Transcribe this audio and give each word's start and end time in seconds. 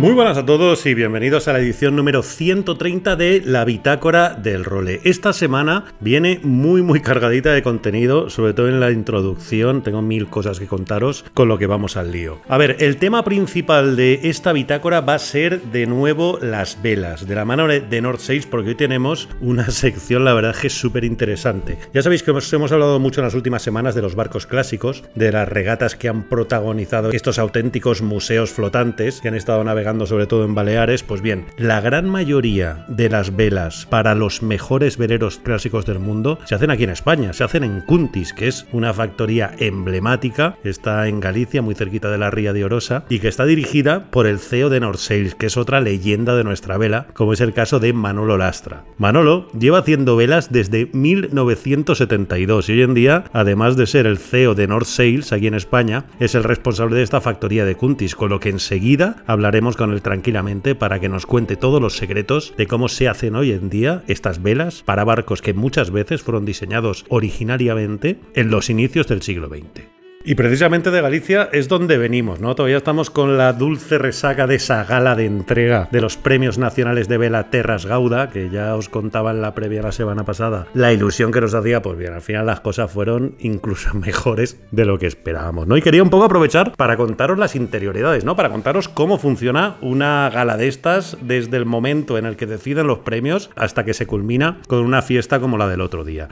Muy 0.00 0.14
buenas 0.14 0.38
a 0.38 0.46
todos 0.46 0.86
y 0.86 0.94
bienvenidos 0.94 1.46
a 1.46 1.52
la 1.52 1.58
edición 1.58 1.94
número 1.94 2.22
130 2.22 3.16
de 3.16 3.42
La 3.44 3.66
Bitácora 3.66 4.30
del 4.30 4.64
Role. 4.64 5.02
Esta 5.04 5.34
semana 5.34 5.92
viene 6.00 6.40
muy 6.42 6.80
muy 6.80 7.02
cargadita 7.02 7.52
de 7.52 7.62
contenido, 7.62 8.30
sobre 8.30 8.54
todo 8.54 8.70
en 8.70 8.80
la 8.80 8.92
introducción, 8.92 9.82
tengo 9.82 10.00
mil 10.00 10.28
cosas 10.28 10.58
que 10.58 10.66
contaros 10.66 11.26
con 11.34 11.48
lo 11.48 11.58
que 11.58 11.66
vamos 11.66 11.98
al 11.98 12.12
lío. 12.12 12.40
A 12.48 12.56
ver, 12.56 12.76
el 12.80 12.96
tema 12.96 13.24
principal 13.24 13.94
de 13.94 14.20
esta 14.22 14.54
bitácora 14.54 15.02
va 15.02 15.16
a 15.16 15.18
ser 15.18 15.60
de 15.64 15.86
nuevo 15.86 16.38
las 16.40 16.80
velas, 16.80 17.28
de 17.28 17.34
la 17.34 17.44
mano 17.44 17.68
de 17.68 18.00
North 18.00 18.20
6, 18.20 18.46
porque 18.46 18.70
hoy 18.70 18.76
tenemos 18.76 19.28
una 19.42 19.70
sección, 19.70 20.24
la 20.24 20.32
verdad 20.32 20.56
que 20.56 20.68
es 20.68 20.72
súper 20.72 21.04
interesante. 21.04 21.76
Ya 21.92 22.00
sabéis 22.00 22.22
que 22.22 22.30
hemos, 22.30 22.50
hemos 22.54 22.72
hablado 22.72 22.98
mucho 23.00 23.20
en 23.20 23.26
las 23.26 23.34
últimas 23.34 23.60
semanas 23.60 23.94
de 23.94 24.00
los 24.00 24.14
barcos 24.14 24.46
clásicos, 24.46 25.04
de 25.14 25.30
las 25.30 25.46
regatas 25.46 25.94
que 25.94 26.08
han 26.08 26.22
protagonizado 26.22 27.10
estos 27.10 27.38
auténticos 27.38 28.00
museos 28.00 28.50
flotantes 28.50 29.20
que 29.20 29.28
han 29.28 29.34
estado 29.34 29.62
navegando 29.62 29.89
sobre 29.90 30.26
todo 30.26 30.44
en 30.44 30.54
Baleares, 30.54 31.02
pues 31.02 31.20
bien, 31.20 31.46
la 31.56 31.80
gran 31.80 32.08
mayoría 32.08 32.84
de 32.88 33.10
las 33.10 33.34
velas 33.34 33.86
para 33.86 34.14
los 34.14 34.42
mejores 34.42 34.96
veleros 34.96 35.38
clásicos 35.38 35.84
del 35.84 35.98
mundo 35.98 36.38
se 36.44 36.54
hacen 36.54 36.70
aquí 36.70 36.84
en 36.84 36.90
España, 36.90 37.32
se 37.32 37.42
hacen 37.42 37.64
en 37.64 37.80
Cuntis, 37.80 38.32
que 38.32 38.46
es 38.46 38.66
una 38.72 38.94
factoría 38.94 39.52
emblemática, 39.58 40.56
está 40.62 41.08
en 41.08 41.18
Galicia, 41.18 41.60
muy 41.60 41.74
cerquita 41.74 42.10
de 42.10 42.18
la 42.18 42.30
ría 42.30 42.52
de 42.52 42.64
Orosa, 42.64 43.04
y 43.08 43.18
que 43.18 43.28
está 43.28 43.44
dirigida 43.46 44.10
por 44.10 44.26
el 44.26 44.38
CEO 44.38 44.70
de 44.70 44.80
Norsails, 44.80 45.34
que 45.34 45.46
es 45.46 45.56
otra 45.56 45.80
leyenda 45.80 46.36
de 46.36 46.44
nuestra 46.44 46.78
vela, 46.78 47.08
como 47.14 47.32
es 47.32 47.40
el 47.40 47.52
caso 47.52 47.80
de 47.80 47.92
Manolo 47.92 48.38
Lastra. 48.38 48.84
Manolo 48.96 49.48
lleva 49.58 49.78
haciendo 49.78 50.14
velas 50.16 50.52
desde 50.52 50.88
1972 50.92 52.68
y 52.68 52.72
hoy 52.72 52.82
en 52.82 52.94
día, 52.94 53.24
además 53.32 53.76
de 53.76 53.86
ser 53.86 54.06
el 54.06 54.18
CEO 54.18 54.54
de 54.54 54.68
North 54.68 54.86
Sails 54.86 55.32
aquí 55.32 55.48
en 55.48 55.54
España, 55.54 56.04
es 56.20 56.36
el 56.36 56.44
responsable 56.44 56.96
de 56.96 57.02
esta 57.02 57.20
factoría 57.20 57.64
de 57.64 57.74
Cuntis, 57.74 58.14
con 58.14 58.30
lo 58.30 58.38
que 58.38 58.50
enseguida 58.50 59.16
hablaremos 59.26 59.76
con 59.80 59.92
él 59.92 60.02
tranquilamente 60.02 60.74
para 60.74 61.00
que 61.00 61.08
nos 61.08 61.24
cuente 61.24 61.56
todos 61.56 61.80
los 61.80 61.96
secretos 61.96 62.52
de 62.58 62.66
cómo 62.66 62.90
se 62.90 63.08
hacen 63.08 63.34
hoy 63.34 63.52
en 63.52 63.70
día 63.70 64.04
estas 64.08 64.42
velas 64.42 64.82
para 64.82 65.04
barcos 65.04 65.40
que 65.40 65.54
muchas 65.54 65.90
veces 65.90 66.20
fueron 66.20 66.44
diseñados 66.44 67.06
originariamente 67.08 68.20
en 68.34 68.50
los 68.50 68.68
inicios 68.68 69.08
del 69.08 69.22
siglo 69.22 69.48
XX. 69.48 69.99
Y 70.22 70.34
precisamente 70.34 70.90
de 70.90 71.00
Galicia 71.00 71.48
es 71.50 71.66
donde 71.66 71.96
venimos, 71.96 72.40
¿no? 72.40 72.54
Todavía 72.54 72.76
estamos 72.76 73.08
con 73.08 73.38
la 73.38 73.54
dulce 73.54 73.96
resaca 73.96 74.46
de 74.46 74.56
esa 74.56 74.84
gala 74.84 75.16
de 75.16 75.24
entrega 75.24 75.88
de 75.92 76.02
los 76.02 76.18
premios 76.18 76.58
nacionales 76.58 77.08
de 77.08 77.16
vela 77.16 77.48
Terras 77.48 77.86
Gauda, 77.86 78.28
que 78.28 78.50
ya 78.50 78.76
os 78.76 78.90
contaba 78.90 79.30
en 79.30 79.40
la 79.40 79.54
previa 79.54 79.80
la 79.80 79.92
semana 79.92 80.26
pasada. 80.26 80.66
La 80.74 80.92
ilusión 80.92 81.32
que 81.32 81.40
nos 81.40 81.54
hacía, 81.54 81.80
pues 81.80 81.96
bien, 81.96 82.12
al 82.12 82.20
final 82.20 82.44
las 82.44 82.60
cosas 82.60 82.92
fueron 82.92 83.34
incluso 83.38 83.94
mejores 83.94 84.60
de 84.72 84.84
lo 84.84 84.98
que 84.98 85.06
esperábamos, 85.06 85.66
¿no? 85.66 85.78
Y 85.78 85.80
quería 85.80 86.02
un 86.02 86.10
poco 86.10 86.24
aprovechar 86.24 86.76
para 86.76 86.98
contaros 86.98 87.38
las 87.38 87.56
interioridades, 87.56 88.22
¿no? 88.22 88.36
Para 88.36 88.50
contaros 88.50 88.90
cómo 88.90 89.16
funciona 89.16 89.76
una 89.80 90.28
gala 90.28 90.58
de 90.58 90.68
estas 90.68 91.16
desde 91.22 91.56
el 91.56 91.64
momento 91.64 92.18
en 92.18 92.26
el 92.26 92.36
que 92.36 92.44
deciden 92.44 92.88
los 92.88 92.98
premios 92.98 93.48
hasta 93.56 93.86
que 93.86 93.94
se 93.94 94.06
culmina 94.06 94.58
con 94.68 94.80
una 94.80 95.00
fiesta 95.00 95.40
como 95.40 95.56
la 95.56 95.66
del 95.66 95.80
otro 95.80 96.04
día. 96.04 96.28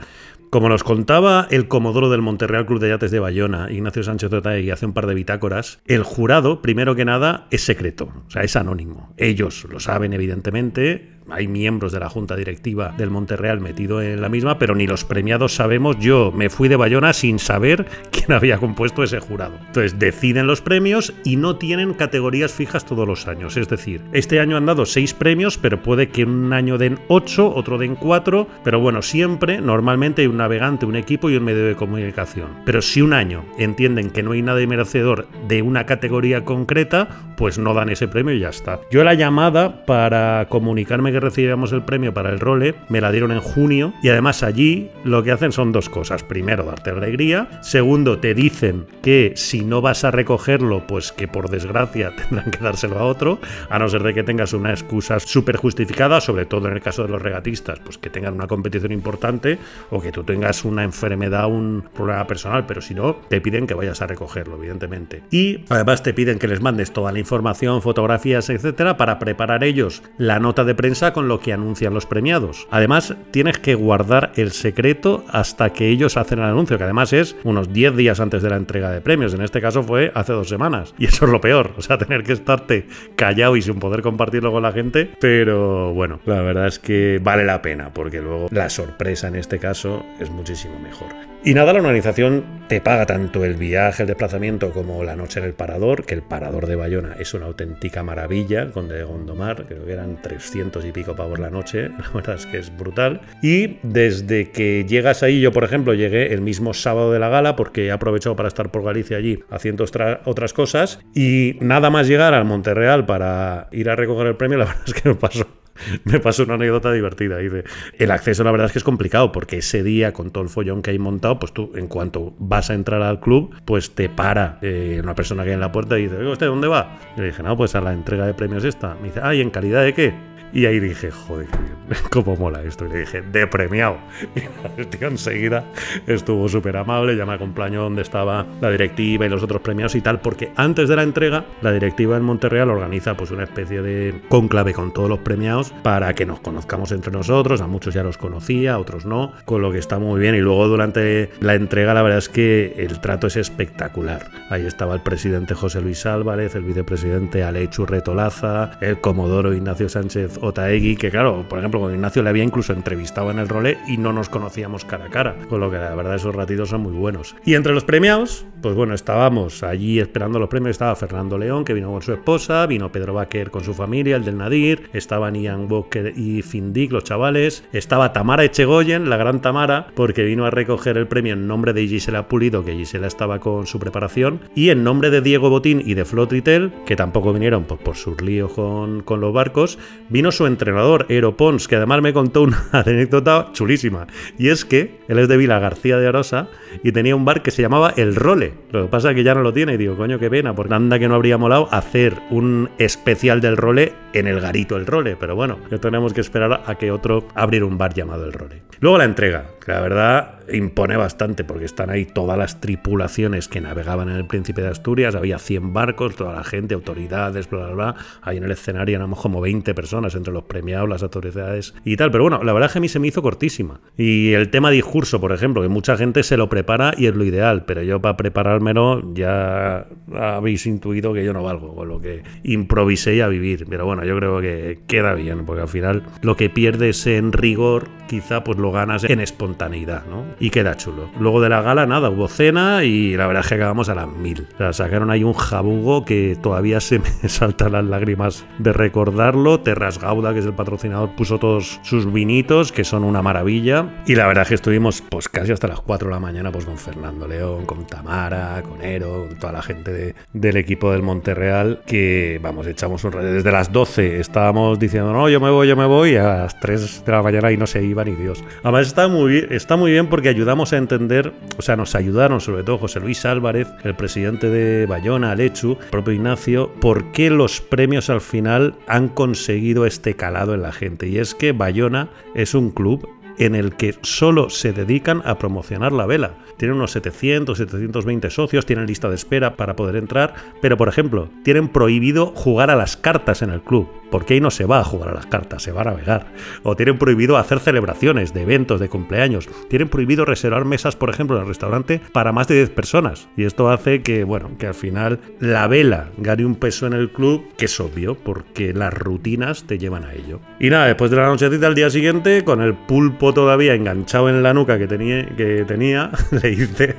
Como 0.49 0.67
nos 0.67 0.83
contaba 0.83 1.47
el 1.51 1.67
comodoro 1.67 2.09
del 2.09 2.23
Monterreal 2.23 2.65
Club 2.65 2.79
de 2.79 2.89
Yates 2.89 3.11
de 3.11 3.19
Bayona, 3.19 3.71
Ignacio 3.71 4.01
Sánchez 4.01 4.31
y 4.63 4.71
hace 4.71 4.87
un 4.87 4.93
par 4.93 5.05
de 5.05 5.13
bitácoras, 5.13 5.79
el 5.85 6.01
jurado, 6.01 6.63
primero 6.63 6.95
que 6.95 7.05
nada, 7.05 7.45
es 7.51 7.61
secreto, 7.61 8.11
o 8.25 8.31
sea, 8.31 8.41
es 8.41 8.55
anónimo. 8.55 9.13
Ellos 9.17 9.67
lo 9.69 9.79
saben, 9.79 10.11
evidentemente, 10.11 11.18
hay 11.31 11.47
miembros 11.47 11.91
de 11.91 11.99
la 11.99 12.09
junta 12.09 12.35
directiva 12.35 12.93
del 12.97 13.09
Monterreal 13.09 13.59
metido 13.59 14.01
en 14.01 14.21
la 14.21 14.29
misma, 14.29 14.59
pero 14.59 14.75
ni 14.75 14.87
los 14.87 15.03
premiados 15.03 15.55
sabemos. 15.55 15.97
Yo 15.99 16.31
me 16.31 16.49
fui 16.49 16.69
de 16.69 16.75
Bayona 16.75 17.13
sin 17.13 17.39
saber 17.39 17.87
quién 18.11 18.31
había 18.31 18.59
compuesto 18.59 19.03
ese 19.03 19.19
jurado. 19.19 19.55
Entonces 19.67 19.97
deciden 19.97 20.47
los 20.47 20.61
premios 20.61 21.13
y 21.23 21.35
no 21.35 21.55
tienen 21.55 21.93
categorías 21.93 22.53
fijas 22.53 22.85
todos 22.85 23.07
los 23.07 23.27
años. 23.27 23.57
Es 23.57 23.67
decir, 23.67 24.01
este 24.13 24.39
año 24.39 24.57
han 24.57 24.67
dado 24.67 24.85
seis 24.85 25.13
premios, 25.13 25.57
pero 25.57 25.81
puede 25.81 26.09
que 26.09 26.25
un 26.25 26.53
año 26.53 26.77
den 26.77 26.99
ocho, 27.07 27.53
otro 27.53 27.77
den 27.77 27.95
cuatro. 27.95 28.47
Pero 28.63 28.79
bueno, 28.79 29.01
siempre, 29.01 29.61
normalmente 29.61 30.21
hay 30.21 30.27
un 30.27 30.37
navegante, 30.37 30.85
un 30.85 30.95
equipo 30.95 31.29
y 31.29 31.37
un 31.37 31.43
medio 31.43 31.65
de 31.65 31.75
comunicación. 31.75 32.49
Pero 32.65 32.81
si 32.81 33.01
un 33.01 33.13
año 33.13 33.45
entienden 33.57 34.11
que 34.11 34.23
no 34.23 34.33
hay 34.33 34.41
nada 34.41 34.59
merecedor 34.67 35.27
de 35.47 35.61
una 35.61 35.85
categoría 35.85 36.45
concreta, 36.45 37.07
pues 37.37 37.57
no 37.57 37.73
dan 37.73 37.89
ese 37.89 38.07
premio 38.07 38.33
y 38.33 38.39
ya 38.39 38.49
está. 38.49 38.79
Yo 38.91 39.03
la 39.03 39.13
llamada 39.13 39.85
para 39.85 40.47
comunicarme 40.49 41.11
que 41.19 41.25
recibíamos 41.25 41.73
el 41.73 41.81
premio 41.81 42.13
para 42.13 42.29
el 42.29 42.39
role, 42.39 42.75
me 42.87 43.01
la 43.01 43.11
dieron 43.11 43.31
en 43.31 43.41
junio 43.41 43.93
y 44.01 44.09
además 44.09 44.43
allí 44.43 44.89
lo 45.03 45.21
que 45.23 45.31
hacen 45.31 45.51
son 45.51 45.71
dos 45.71 45.89
cosas. 45.89 46.23
Primero, 46.23 46.63
darte 46.63 46.91
alegría. 46.91 47.59
Segundo, 47.61 48.19
te 48.19 48.33
dicen 48.33 48.85
que 49.01 49.33
si 49.35 49.65
no 49.65 49.81
vas 49.81 50.03
a 50.03 50.11
recogerlo, 50.11 50.85
pues 50.87 51.11
que 51.11 51.27
por 51.27 51.49
desgracia 51.49 52.15
tendrán 52.29 52.51
que 52.51 52.59
dárselo 52.59 52.99
a 52.99 53.03
otro, 53.03 53.39
a 53.69 53.79
no 53.79 53.89
ser 53.89 54.03
de 54.03 54.13
que 54.13 54.23
tengas 54.23 54.53
una 54.53 54.71
excusa 54.71 55.19
súper 55.19 55.57
justificada, 55.57 56.21
sobre 56.21 56.45
todo 56.45 56.67
en 56.67 56.73
el 56.75 56.81
caso 56.81 57.03
de 57.03 57.09
los 57.09 57.21
regatistas, 57.21 57.79
pues 57.79 57.97
que 57.97 58.09
tengan 58.09 58.35
una 58.35 58.47
competición 58.47 58.91
importante 58.91 59.57
o 59.89 60.01
que 60.01 60.11
tú 60.11 60.23
tengas 60.23 60.63
una 60.63 60.83
enfermedad, 60.83 61.47
un 61.47 61.83
problema 61.93 62.25
personal, 62.27 62.65
pero 62.65 62.81
si 62.81 62.93
no, 62.93 63.15
te 63.27 63.41
piden 63.41 63.67
que 63.67 63.73
vayas 63.73 64.01
a 64.01 64.07
recogerlo, 64.07 64.55
evidentemente. 64.55 65.23
Y 65.31 65.65
además 65.69 66.03
te 66.03 66.13
piden 66.13 66.39
que 66.39 66.47
les 66.47 66.61
mandes 66.61 66.91
toda 66.93 67.11
la 67.11 67.19
información, 67.19 67.81
fotografías, 67.81 68.49
etcétera, 68.49 68.97
para 68.97 69.19
preparar 69.19 69.63
ellos 69.63 70.03
la 70.17 70.39
nota 70.39 70.63
de 70.63 70.75
prensa 70.75 71.08
con 71.13 71.27
lo 71.27 71.39
que 71.39 71.53
anuncian 71.53 71.93
los 71.93 72.05
premiados. 72.05 72.67
Además, 72.71 73.15
tienes 73.31 73.59
que 73.59 73.75
guardar 73.75 74.31
el 74.35 74.51
secreto 74.51 75.23
hasta 75.29 75.71
que 75.71 75.89
ellos 75.89 76.17
hacen 76.17 76.39
el 76.39 76.45
anuncio, 76.45 76.77
que 76.77 76.83
además 76.83 77.13
es 77.13 77.35
unos 77.43 77.71
10 77.73 77.95
días 77.95 78.19
antes 78.19 78.41
de 78.41 78.49
la 78.49 78.57
entrega 78.57 78.91
de 78.91 79.01
premios. 79.01 79.33
En 79.33 79.41
este 79.41 79.61
caso 79.61 79.83
fue 79.83 80.11
hace 80.15 80.33
dos 80.33 80.49
semanas. 80.49 80.93
Y 80.97 81.05
eso 81.05 81.25
es 81.25 81.31
lo 81.31 81.41
peor, 81.41 81.71
o 81.77 81.81
sea, 81.81 81.97
tener 81.97 82.23
que 82.23 82.33
estarte 82.33 82.87
callado 83.15 83.55
y 83.55 83.61
sin 83.61 83.79
poder 83.79 84.01
compartirlo 84.01 84.51
con 84.51 84.63
la 84.63 84.71
gente. 84.71 85.09
Pero 85.19 85.93
bueno, 85.93 86.19
la 86.25 86.41
verdad 86.41 86.67
es 86.67 86.79
que 86.79 87.19
vale 87.21 87.45
la 87.45 87.61
pena, 87.61 87.93
porque 87.93 88.21
luego 88.21 88.47
la 88.51 88.69
sorpresa 88.69 89.27
en 89.27 89.35
este 89.35 89.59
caso 89.59 90.05
es 90.19 90.29
muchísimo 90.29 90.79
mejor. 90.79 91.28
Y 91.41 91.53
nada, 91.53 91.71
la 91.71 91.79
organización 91.79 92.43
te 92.67 92.81
paga 92.81 93.05
tanto 93.05 93.45
el 93.45 93.55
viaje, 93.55 94.03
el 94.03 94.07
desplazamiento 94.07 94.71
como 94.71 95.03
la 95.05 95.15
noche 95.15 95.39
en 95.39 95.45
el 95.45 95.53
parador, 95.53 96.05
que 96.05 96.13
el 96.13 96.21
parador 96.21 96.67
de 96.67 96.75
Bayona 96.75 97.15
es 97.17 97.33
una 97.33 97.45
auténtica 97.45 98.03
maravilla, 98.03 98.71
con 98.71 98.89
de 98.89 99.03
Gondomar, 99.03 99.65
creo 99.65 99.85
que 99.85 99.93
eran 99.93 100.21
300 100.21 100.83
y 100.83 100.91
pico 100.91 101.15
pavos 101.15 101.39
la 101.39 101.49
noche, 101.49 101.89
la 101.97 102.09
verdad 102.13 102.35
es 102.35 102.45
que 102.45 102.57
es 102.57 102.75
brutal. 102.75 103.21
Y 103.41 103.77
desde 103.83 104.51
que 104.51 104.85
llegas 104.85 105.23
ahí, 105.23 105.39
yo 105.39 105.53
por 105.53 105.63
ejemplo 105.63 105.93
llegué 105.93 106.33
el 106.33 106.41
mismo 106.41 106.73
sábado 106.73 107.13
de 107.13 107.19
la 107.19 107.29
gala, 107.29 107.55
porque 107.55 107.85
he 107.85 107.91
aprovechado 107.91 108.35
para 108.35 108.49
estar 108.49 108.69
por 108.69 108.83
Galicia 108.83 109.15
allí 109.15 109.39
haciendo 109.49 109.85
otras 110.25 110.53
cosas, 110.53 110.99
y 111.15 111.57
nada 111.61 111.89
más 111.89 112.07
llegar 112.07 112.33
al 112.33 112.43
Monterreal 112.43 113.05
para 113.05 113.69
ir 113.71 113.89
a 113.89 113.95
recoger 113.95 114.27
el 114.27 114.35
premio, 114.35 114.57
la 114.57 114.65
verdad 114.65 114.83
es 114.85 114.93
que 114.93 115.09
me 115.09 115.15
pasó 115.15 115.47
me 116.03 116.19
pasó 116.19 116.43
una 116.43 116.55
anécdota 116.55 116.91
divertida. 116.91 117.37
Dice, 117.37 117.63
el 117.97 118.11
acceso 118.11 118.43
la 118.43 118.51
verdad 118.51 118.67
es 118.67 118.73
que 118.73 118.79
es 118.79 118.83
complicado 118.83 119.31
porque 119.31 119.57
ese 119.57 119.83
día 119.83 120.13
con 120.13 120.31
todo 120.31 120.43
el 120.43 120.49
follón 120.49 120.81
que 120.81 120.91
hay 120.91 120.99
montado, 120.99 121.39
pues 121.39 121.53
tú 121.53 121.71
en 121.75 121.87
cuanto 121.87 122.33
vas 122.39 122.69
a 122.69 122.73
entrar 122.73 123.01
al 123.01 123.19
club, 123.19 123.55
pues 123.65 123.91
te 123.91 124.09
para 124.09 124.59
eh, 124.61 124.99
una 125.03 125.15
persona 125.15 125.43
que 125.43 125.49
hay 125.49 125.55
en 125.55 125.61
la 125.61 125.71
puerta 125.71 125.97
y 125.97 126.03
dice, 126.03 126.17
¿usted 126.25 126.47
dónde 126.47 126.67
va? 126.67 126.97
Y 127.15 127.21
le 127.21 127.27
dije, 127.27 127.43
no, 127.43 127.55
pues 127.57 127.75
a 127.75 127.81
la 127.81 127.93
entrega 127.93 128.25
de 128.25 128.33
premios 128.33 128.63
esta. 128.63 128.95
Me 128.95 129.09
dice, 129.09 129.19
ay, 129.23 129.41
¿en 129.41 129.49
calidad 129.49 129.83
de 129.83 129.93
qué? 129.93 130.13
Y 130.53 130.65
ahí 130.65 130.79
dije, 130.79 131.11
joder, 131.11 131.47
cómo 132.09 132.35
mola 132.35 132.63
esto. 132.63 132.85
Y 132.85 132.89
le 132.89 132.99
dije, 132.99 133.21
de 133.21 133.47
premiado. 133.47 133.97
Y 134.77 134.81
el 134.81 134.87
tío 134.87 135.07
enseguida 135.07 135.65
estuvo 136.07 136.47
súper 136.47 136.77
amable, 136.77 137.15
ya 137.15 137.25
me 137.25 137.33
acompañó 137.33 137.81
donde 137.81 138.01
estaba 138.01 138.45
la 138.61 138.69
directiva 138.69 139.25
y 139.25 139.29
los 139.29 139.43
otros 139.43 139.61
premiados 139.61 139.95
y 139.95 140.01
tal, 140.01 140.21
porque 140.21 140.51
antes 140.55 140.87
de 140.89 140.95
la 140.95 141.03
entrega, 141.03 141.45
la 141.61 141.71
directiva 141.71 142.17
en 142.17 142.23
Monterreal 142.23 142.69
organiza 142.69 143.15
pues 143.15 143.31
una 143.31 143.43
especie 143.43 143.81
de 143.81 144.21
conclave 144.29 144.73
con 144.73 144.93
todos 144.93 145.09
los 145.09 145.19
premiados 145.19 145.73
para 145.83 146.13
que 146.13 146.25
nos 146.25 146.39
conozcamos 146.39 146.91
entre 146.91 147.11
nosotros. 147.11 147.61
A 147.61 147.67
muchos 147.67 147.93
ya 147.93 148.03
los 148.03 148.17
conocía, 148.17 148.73
a 148.73 148.79
otros 148.79 149.05
no, 149.05 149.33
con 149.45 149.61
lo 149.61 149.71
que 149.71 149.79
está 149.79 149.99
muy 149.99 150.19
bien. 150.19 150.35
Y 150.35 150.39
luego 150.39 150.67
durante 150.67 151.31
la 151.39 151.55
entrega, 151.55 151.93
la 151.93 152.01
verdad 152.01 152.19
es 152.19 152.29
que 152.29 152.75
el 152.77 152.99
trato 153.01 153.27
es 153.27 153.35
espectacular. 153.35 154.29
Ahí 154.49 154.65
estaba 154.65 154.93
el 154.93 155.01
presidente 155.01 155.53
José 155.53 155.81
Luis 155.81 156.05
Álvarez, 156.05 156.55
el 156.55 156.63
vicepresidente 156.63 157.43
Alechu 157.43 157.85
Retolaza, 157.85 158.71
el 158.81 158.99
comodoro 159.01 159.53
Ignacio 159.53 159.89
Sánchez 159.89 160.38
Otaegui, 160.41 160.95
que 160.95 161.09
claro, 161.09 161.45
por 161.47 161.59
ejemplo, 161.59 161.79
con 161.79 161.93
Ignacio 161.93 162.23
le 162.23 162.29
había 162.29 162.43
incluso 162.43 162.73
entrevistado 162.73 163.31
en 163.31 163.39
el 163.39 163.49
role 163.49 163.77
y 163.87 163.97
no 163.97 164.13
nos 164.13 164.29
conocíamos 164.29 164.85
cara 164.85 165.05
a 165.05 165.09
cara, 165.09 165.35
con 165.49 165.59
lo 165.59 165.69
que 165.69 165.77
la 165.77 165.95
verdad 165.95 166.15
esos 166.15 166.35
ratitos 166.35 166.69
son 166.69 166.81
muy 166.81 166.93
buenos. 166.93 167.35
Y 167.45 167.55
entre 167.55 167.73
los 167.73 167.83
premiados, 167.83 168.45
pues 168.61 168.75
bueno, 168.75 168.93
estábamos 168.93 169.63
allí 169.63 169.99
esperando 169.99 170.39
los 170.39 170.49
premios. 170.49 170.71
Estaba 170.71 170.95
Fernando 170.95 171.37
León, 171.37 171.65
que 171.65 171.73
vino 171.73 171.91
con 171.91 172.01
su 172.01 172.13
esposa, 172.13 172.65
vino 172.65 172.91
Pedro 172.91 173.13
Baquer 173.13 173.51
con 173.51 173.63
su 173.63 173.73
familia, 173.73 174.15
el 174.15 174.25
del 174.25 174.37
Nadir, 174.37 174.89
estaban 174.93 175.35
Ian 175.35 175.71
Walker 175.71 176.13
y 176.15 176.41
Findic, 176.41 176.91
los 176.91 177.03
chavales, 177.03 177.63
estaba 177.71 178.13
Tamara 178.13 178.43
Echegoyen, 178.43 179.09
la 179.09 179.17
gran 179.17 179.41
Tamara, 179.41 179.87
porque 179.95 180.23
vino 180.23 180.45
a 180.45 180.51
recoger 180.51 180.97
el 180.97 181.07
premio 181.07 181.33
en 181.33 181.47
nombre 181.47 181.73
de 181.73 181.87
Gisela 181.87 182.27
Pulido, 182.27 182.63
que 182.63 182.75
Gisela 182.75 183.07
estaba 183.07 183.39
con 183.39 183.67
su 183.67 183.79
preparación, 183.79 184.41
y 184.55 184.69
en 184.69 184.83
nombre 184.83 185.09
de 185.09 185.21
Diego 185.21 185.49
Botín 185.49 185.81
y 185.85 185.93
de 185.93 186.05
Flotritel, 186.05 186.71
que 186.85 186.95
tampoco 186.95 187.33
vinieron 187.33 187.63
pues, 187.63 187.79
por 187.81 187.95
sus 187.95 188.21
líos 188.21 188.51
con, 188.53 189.01
con 189.01 189.21
los 189.21 189.33
barcos, 189.33 189.79
vino 190.09 190.28
su 190.31 190.45
entrenador, 190.45 191.05
Ero 191.09 191.35
Pons, 191.35 191.67
que 191.67 191.75
además 191.75 192.01
me 192.01 192.13
contó 192.13 192.43
una 192.43 192.67
anécdota 192.71 193.49
chulísima. 193.53 194.07
Y 194.37 194.49
es 194.49 194.65
que 194.65 194.99
él 195.07 195.19
es 195.19 195.27
de 195.27 195.37
Vila 195.37 195.59
García 195.59 195.97
de 195.97 196.07
Arosa 196.07 196.49
y 196.83 196.91
tenía 196.91 197.15
un 197.15 197.25
bar 197.25 197.41
que 197.41 197.51
se 197.51 197.61
llamaba 197.61 197.93
El 197.95 198.15
Role. 198.15 198.53
Lo 198.71 198.83
que 198.83 198.89
pasa 198.89 199.09
es 199.09 199.15
que 199.15 199.23
ya 199.23 199.33
no 199.33 199.41
lo 199.41 199.53
tiene 199.53 199.73
y 199.73 199.77
digo, 199.77 199.95
coño, 199.95 200.19
qué 200.19 200.29
pena, 200.29 200.55
porque 200.55 200.73
anda 200.73 200.99
que 200.99 201.07
no 201.07 201.15
habría 201.15 201.37
molado 201.37 201.67
hacer 201.71 202.15
un 202.29 202.69
especial 202.77 203.41
del 203.41 203.57
Role 203.57 203.93
en 204.13 204.27
el 204.27 204.39
garito 204.39 204.75
El 204.77 204.85
Role. 204.85 205.15
Pero 205.19 205.35
bueno, 205.35 205.57
ya 205.71 205.77
tenemos 205.77 206.13
que 206.13 206.21
esperar 206.21 206.63
a 206.65 206.75
que 206.75 206.91
otro 206.91 207.27
abrir 207.35 207.63
un 207.63 207.77
bar 207.77 207.93
llamado 207.93 208.25
El 208.25 208.33
Role. 208.33 208.61
Luego 208.79 208.97
la 208.97 209.03
entrega, 209.03 209.45
que 209.63 209.71
la 209.71 209.81
verdad 209.81 210.39
impone 210.51 210.97
bastante 210.97 211.43
porque 211.43 211.65
están 211.65 211.89
ahí 211.89 212.05
todas 212.05 212.37
las 212.37 212.61
tripulaciones 212.61 213.47
que 213.47 213.61
navegaban 213.61 214.09
en 214.09 214.15
el 214.15 214.25
Príncipe 214.25 214.61
de 214.61 214.69
Asturias, 214.69 215.15
había 215.15 215.37
100 215.37 215.73
barcos, 215.73 216.15
toda 216.15 216.33
la 216.33 216.43
gente, 216.43 216.75
autoridades, 216.75 217.49
bla, 217.49 217.65
bla, 217.65 217.73
bla. 217.73 217.95
Ahí 218.21 218.37
en 218.37 218.43
el 218.43 218.51
escenario 218.51 218.95
éramos 218.95 219.19
como 219.19 219.41
20 219.41 219.73
personas 219.73 220.15
entre 220.15 220.33
los 220.33 220.43
premiados, 220.43 220.89
las 220.89 221.03
autoridades 221.03 221.73
y 221.83 221.97
tal. 221.97 222.11
Pero 222.11 222.23
bueno, 222.23 222.41
la 222.43 222.53
verdad 222.53 222.67
es 222.67 222.73
que 222.73 222.79
a 222.79 222.81
mí 222.81 222.89
se 222.89 222.99
me 222.99 223.07
hizo 223.07 223.21
cortísima. 223.21 223.81
Y 223.97 224.33
el 224.33 224.49
tema 224.49 224.71
discurso, 224.71 225.19
por 225.19 225.31
ejemplo, 225.31 225.61
que 225.61 225.67
mucha 225.67 225.97
gente 225.97 226.23
se 226.23 226.37
lo 226.37 226.49
prepara 226.59 226.93
y 226.97 227.07
es 227.07 227.15
lo 227.15 227.23
ideal, 227.23 227.63
pero 227.65 227.83
yo 227.83 228.01
para 228.01 228.17
preparármelo 228.17 229.13
ya 229.13 229.87
habéis 230.13 230.65
intuido 230.65 231.13
que 231.13 231.23
yo 231.23 231.31
no 231.31 231.43
valgo, 231.43 231.73
con 231.73 231.87
lo 231.87 232.01
que 232.01 232.23
improvisé 232.43 233.23
a 233.23 233.27
vivir. 233.27 233.65
Pero 233.69 233.85
bueno, 233.85 234.03
yo 234.03 234.15
creo 234.17 234.41
que 234.41 234.79
queda 234.87 235.13
bien, 235.13 235.45
porque 235.45 235.61
al 235.61 235.67
final 235.69 236.03
lo 236.21 236.35
que 236.35 236.49
pierdes 236.49 237.07
en 237.07 237.31
rigor, 237.31 237.87
quizá 238.07 238.43
pues 238.43 238.57
lo 238.57 238.71
ganas 238.71 239.03
en 239.05 239.19
espontaneidad, 239.19 240.05
¿no? 240.09 240.25
Y 240.39 240.49
queda 240.49 240.75
chulo. 240.75 241.09
Luego 241.19 241.41
de 241.41 241.49
la 241.49 241.61
gala, 241.61 241.85
nada, 241.85 242.09
hubo 242.09 242.27
cena 242.27 242.83
y 242.83 243.15
la 243.15 243.27
verdad 243.27 243.43
es 243.43 243.49
que 243.49 243.55
acabamos 243.55 243.87
a 243.87 243.95
las 243.95 244.07
mil. 244.07 244.47
O 244.55 244.57
sea, 244.57 244.73
sacaron 244.73 245.11
ahí 245.11 245.23
un 245.23 245.33
jabugo 245.33 246.03
que 246.03 246.37
todavía 246.41 246.81
se 246.81 246.99
me 246.99 247.09
saltan 247.29 247.71
las 247.71 247.85
lágrimas 247.85 248.45
de 248.57 248.73
recordarlo. 248.73 249.61
Terras 249.61 249.99
Gauda, 249.99 250.33
que 250.33 250.39
es 250.39 250.45
el 250.45 250.53
patrocinador, 250.53 251.15
puso 251.15 251.39
todos 251.39 251.79
sus 251.83 252.11
vinitos, 252.11 252.71
que 252.71 252.83
son 252.83 253.03
una 253.03 253.21
maravilla. 253.21 254.03
Y 254.05 254.15
la 254.15 254.27
verdad 254.27 254.43
es 254.43 254.49
que 254.49 254.55
estuvimos 254.55 255.03
pues 255.09 255.29
casi 255.29 255.51
hasta 255.51 255.67
las 255.67 255.81
4 255.81 256.07
de 256.07 256.13
la 256.13 256.19
mañana 256.19 256.48
pues 256.51 256.65
con 256.65 256.77
Fernando 256.77 257.27
León, 257.27 257.65
con 257.65 257.85
Tamara, 257.85 258.61
con 258.63 258.81
Ero, 258.81 259.25
con 259.27 259.37
toda 259.37 259.53
la 259.53 259.61
gente 259.61 260.15
del 260.33 260.57
equipo 260.57 260.91
del 260.91 261.01
Monterreal, 261.01 261.81
que 261.85 262.39
vamos, 262.41 262.67
echamos 262.67 263.03
un 263.03 263.11
rayo. 263.11 263.31
Desde 263.33 263.51
las 263.51 263.71
12 263.71 264.19
estábamos 264.19 264.79
diciendo, 264.79 265.13
no, 265.13 265.29
yo 265.29 265.39
me 265.39 265.49
voy, 265.49 265.67
yo 265.67 265.75
me 265.75 265.85
voy, 265.85 266.11
y 266.11 266.15
a 266.17 266.23
las 266.23 266.59
3 266.59 267.05
de 267.05 267.11
la 267.11 267.21
mañana 267.21 267.51
y 267.51 267.57
no 267.57 267.67
se 267.67 267.83
iba 267.83 268.03
ni 268.03 268.11
Dios. 268.11 268.43
Además 268.63 268.87
está 268.87 269.07
muy, 269.07 269.31
bien, 269.31 269.47
está 269.51 269.75
muy 269.75 269.91
bien 269.91 270.07
porque 270.07 270.29
ayudamos 270.29 270.73
a 270.73 270.77
entender, 270.77 271.33
o 271.57 271.61
sea, 271.61 271.75
nos 271.75 271.95
ayudaron 271.95 272.41
sobre 272.41 272.63
todo 272.63 272.77
José 272.77 272.99
Luis 272.99 273.25
Álvarez, 273.25 273.67
el 273.83 273.95
presidente 273.95 274.49
de 274.49 274.85
Bayona, 274.85 275.31
Alechu, 275.31 275.77
propio 275.91 276.13
Ignacio, 276.13 276.71
por 276.79 277.11
qué 277.11 277.29
los 277.29 277.61
premios 277.61 278.09
al 278.09 278.21
final 278.21 278.75
han 278.87 279.09
conseguido 279.09 279.85
este 279.85 280.15
calado 280.15 280.53
en 280.53 280.61
la 280.61 280.71
gente. 280.71 281.07
Y 281.07 281.19
es 281.19 281.35
que 281.35 281.51
Bayona 281.51 282.09
es 282.35 282.53
un 282.53 282.71
club 282.71 283.07
en 283.39 283.55
el 283.55 283.75
que 283.75 283.95
solo 284.01 284.49
se 284.49 284.73
dedican 284.73 285.21
a 285.25 285.39
promocionar 285.39 285.91
la 285.91 286.05
vela. 286.05 286.35
Tienen 286.57 286.77
unos 286.77 286.91
700, 286.91 287.57
720 287.57 288.29
socios, 288.29 288.65
tienen 288.65 288.85
lista 288.85 289.09
de 289.09 289.15
espera 289.15 289.55
para 289.55 289.75
poder 289.75 289.95
entrar, 289.95 290.35
pero 290.61 290.77
por 290.77 290.89
ejemplo, 290.89 291.29
tienen 291.43 291.69
prohibido 291.69 292.27
jugar 292.35 292.69
a 292.69 292.75
las 292.75 292.97
cartas 292.97 293.41
en 293.41 293.49
el 293.49 293.61
club 293.61 293.89
porque 294.09 294.33
ahí 294.35 294.41
no 294.41 294.51
se 294.51 294.65
va 294.65 294.79
a 294.79 294.83
jugar 294.83 295.09
a 295.09 295.13
las 295.13 295.25
cartas, 295.25 295.63
se 295.63 295.71
va 295.71 295.81
a 295.81 295.85
navegar. 295.85 296.27
O 296.63 296.75
tienen 296.75 296.97
prohibido 296.97 297.37
hacer 297.37 297.59
celebraciones 297.59 298.33
de 298.33 298.41
eventos, 298.41 298.79
de 298.79 298.89
cumpleaños. 298.89 299.47
Tienen 299.69 299.89
prohibido 299.89 300.25
reservar 300.25 300.65
mesas, 300.65 300.95
por 300.95 301.09
ejemplo, 301.09 301.35
en 301.35 301.43
el 301.43 301.47
restaurante 301.47 302.01
para 302.11 302.31
más 302.31 302.47
de 302.47 302.55
10 302.55 302.69
personas. 302.71 303.27
Y 303.37 303.43
esto 303.43 303.69
hace 303.69 304.01
que, 304.01 304.23
bueno, 304.23 304.51
que 304.57 304.67
al 304.67 304.73
final 304.73 305.19
la 305.39 305.67
vela 305.67 306.09
gane 306.17 306.45
un 306.45 306.55
peso 306.55 306.87
en 306.87 306.93
el 306.93 307.11
club, 307.11 307.45
que 307.57 307.65
es 307.65 307.79
obvio, 307.79 308.15
porque 308.15 308.73
las 308.73 308.93
rutinas 308.93 309.65
te 309.65 309.77
llevan 309.77 310.05
a 310.05 310.13
ello. 310.13 310.39
Y 310.59 310.69
nada, 310.69 310.87
después 310.87 311.11
de 311.11 311.17
la 311.17 311.27
nochecita 311.27 311.67
al 311.67 311.75
día 311.75 311.89
siguiente, 311.89 312.43
con 312.43 312.61
el 312.61 312.73
pulpo 312.73 313.28
todavía 313.33 313.73
enganchado 313.73 314.29
en 314.29 314.43
la 314.43 314.53
nuca 314.53 314.77
que 314.77 314.87
tenía, 314.87 315.27
que 315.35 315.65
tenía 315.65 316.11
le 316.31 316.51
hice 316.51 316.95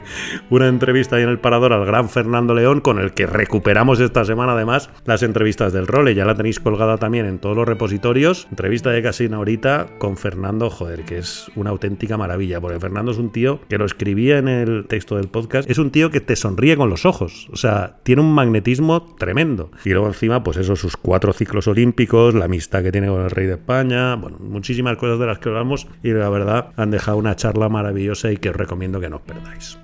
una 0.51 0.69
entrevista 0.69 1.17
ahí 1.17 1.23
en 1.23 1.29
el 1.29 1.39
parador 1.39 1.73
al 1.73 1.85
gran 1.85 2.09
Fernando 2.09 2.55
León, 2.55 2.81
con 2.81 2.99
el 2.99 3.13
que 3.13 3.27
recuperamos 3.27 4.01
esta 4.01 4.25
semana 4.25 4.53
además 4.53 4.91
las 5.05 5.23
entrevistas 5.23 5.73
del 5.73 5.87
role. 5.87 6.15
Ya 6.15 6.25
la 6.25 6.35
tenéis 6.35 6.61
colgada 6.61 6.99
también 6.99 7.27
en 7.27 7.39
todos 7.39 7.57
los 7.57 7.67
repositorios. 7.67 8.47
Entrevista 8.51 8.91
de 8.91 9.03
casi 9.03 9.27
una 9.27 9.39
horita 9.39 9.87
con 9.99 10.17
Fernando, 10.17 10.71
joder, 10.71 11.05
que 11.05 11.19
es 11.19 11.51
una 11.57 11.71
auténtica 11.71 12.17
maravilla, 12.17 12.61
porque 12.61 12.81
Fernando 12.81 13.13
es 13.13 13.19
un 13.19 13.31
tío 13.31 13.61
que 13.69 13.79
lo 13.79 13.85
escribía 13.85 14.39
en 14.39 14.49
el 14.49 14.87
texto 14.87 15.17
del 15.17 15.29
podcast, 15.29 15.69
es 15.71 15.79
un 15.79 15.91
tío 15.91 16.11
que 16.11 16.21
te 16.21 16.37
sonríe 16.37 16.77
con 16.77 16.91
los 16.91 17.07
ojos, 17.07 17.49
o 17.53 17.57
sea, 17.57 17.99
tiene 18.03 18.23
un 18.23 18.33
magnetismo 18.33 19.15
tremendo. 19.19 19.71
Y 19.85 19.91
luego 19.91 20.07
encima, 20.09 20.43
pues 20.43 20.57
eso, 20.57 20.77
sus 20.77 20.97
cuatro 20.97 21.33
ciclos 21.33 21.69
olímpicos, 21.69 22.35
la 22.35 22.47
amistad 22.47 22.83
que 22.83 22.93
tiene 22.93 23.09
con 23.09 23.23
el 23.23 23.31
rey 23.31 23.47
de 23.47 23.55
España, 23.55 24.17
bueno, 24.17 24.39
muchísimas 24.41 24.97
cosas 24.97 25.19
de 25.19 25.27
las 25.27 25.39
que 25.39 25.49
hablamos 25.49 25.89
y 26.03 26.11
la 26.21 26.29
verdad 26.31 26.69
han 26.77 26.91
dejado 26.91 27.17
una 27.17 27.35
charla 27.35 27.69
maravillosa 27.69 28.31
y 28.31 28.37
que 28.37 28.51
os 28.51 28.57
recomiendo 28.57 29.01
que 29.01 29.11
no 29.11 29.17
os 29.17 29.23
perdáis. 29.23 29.79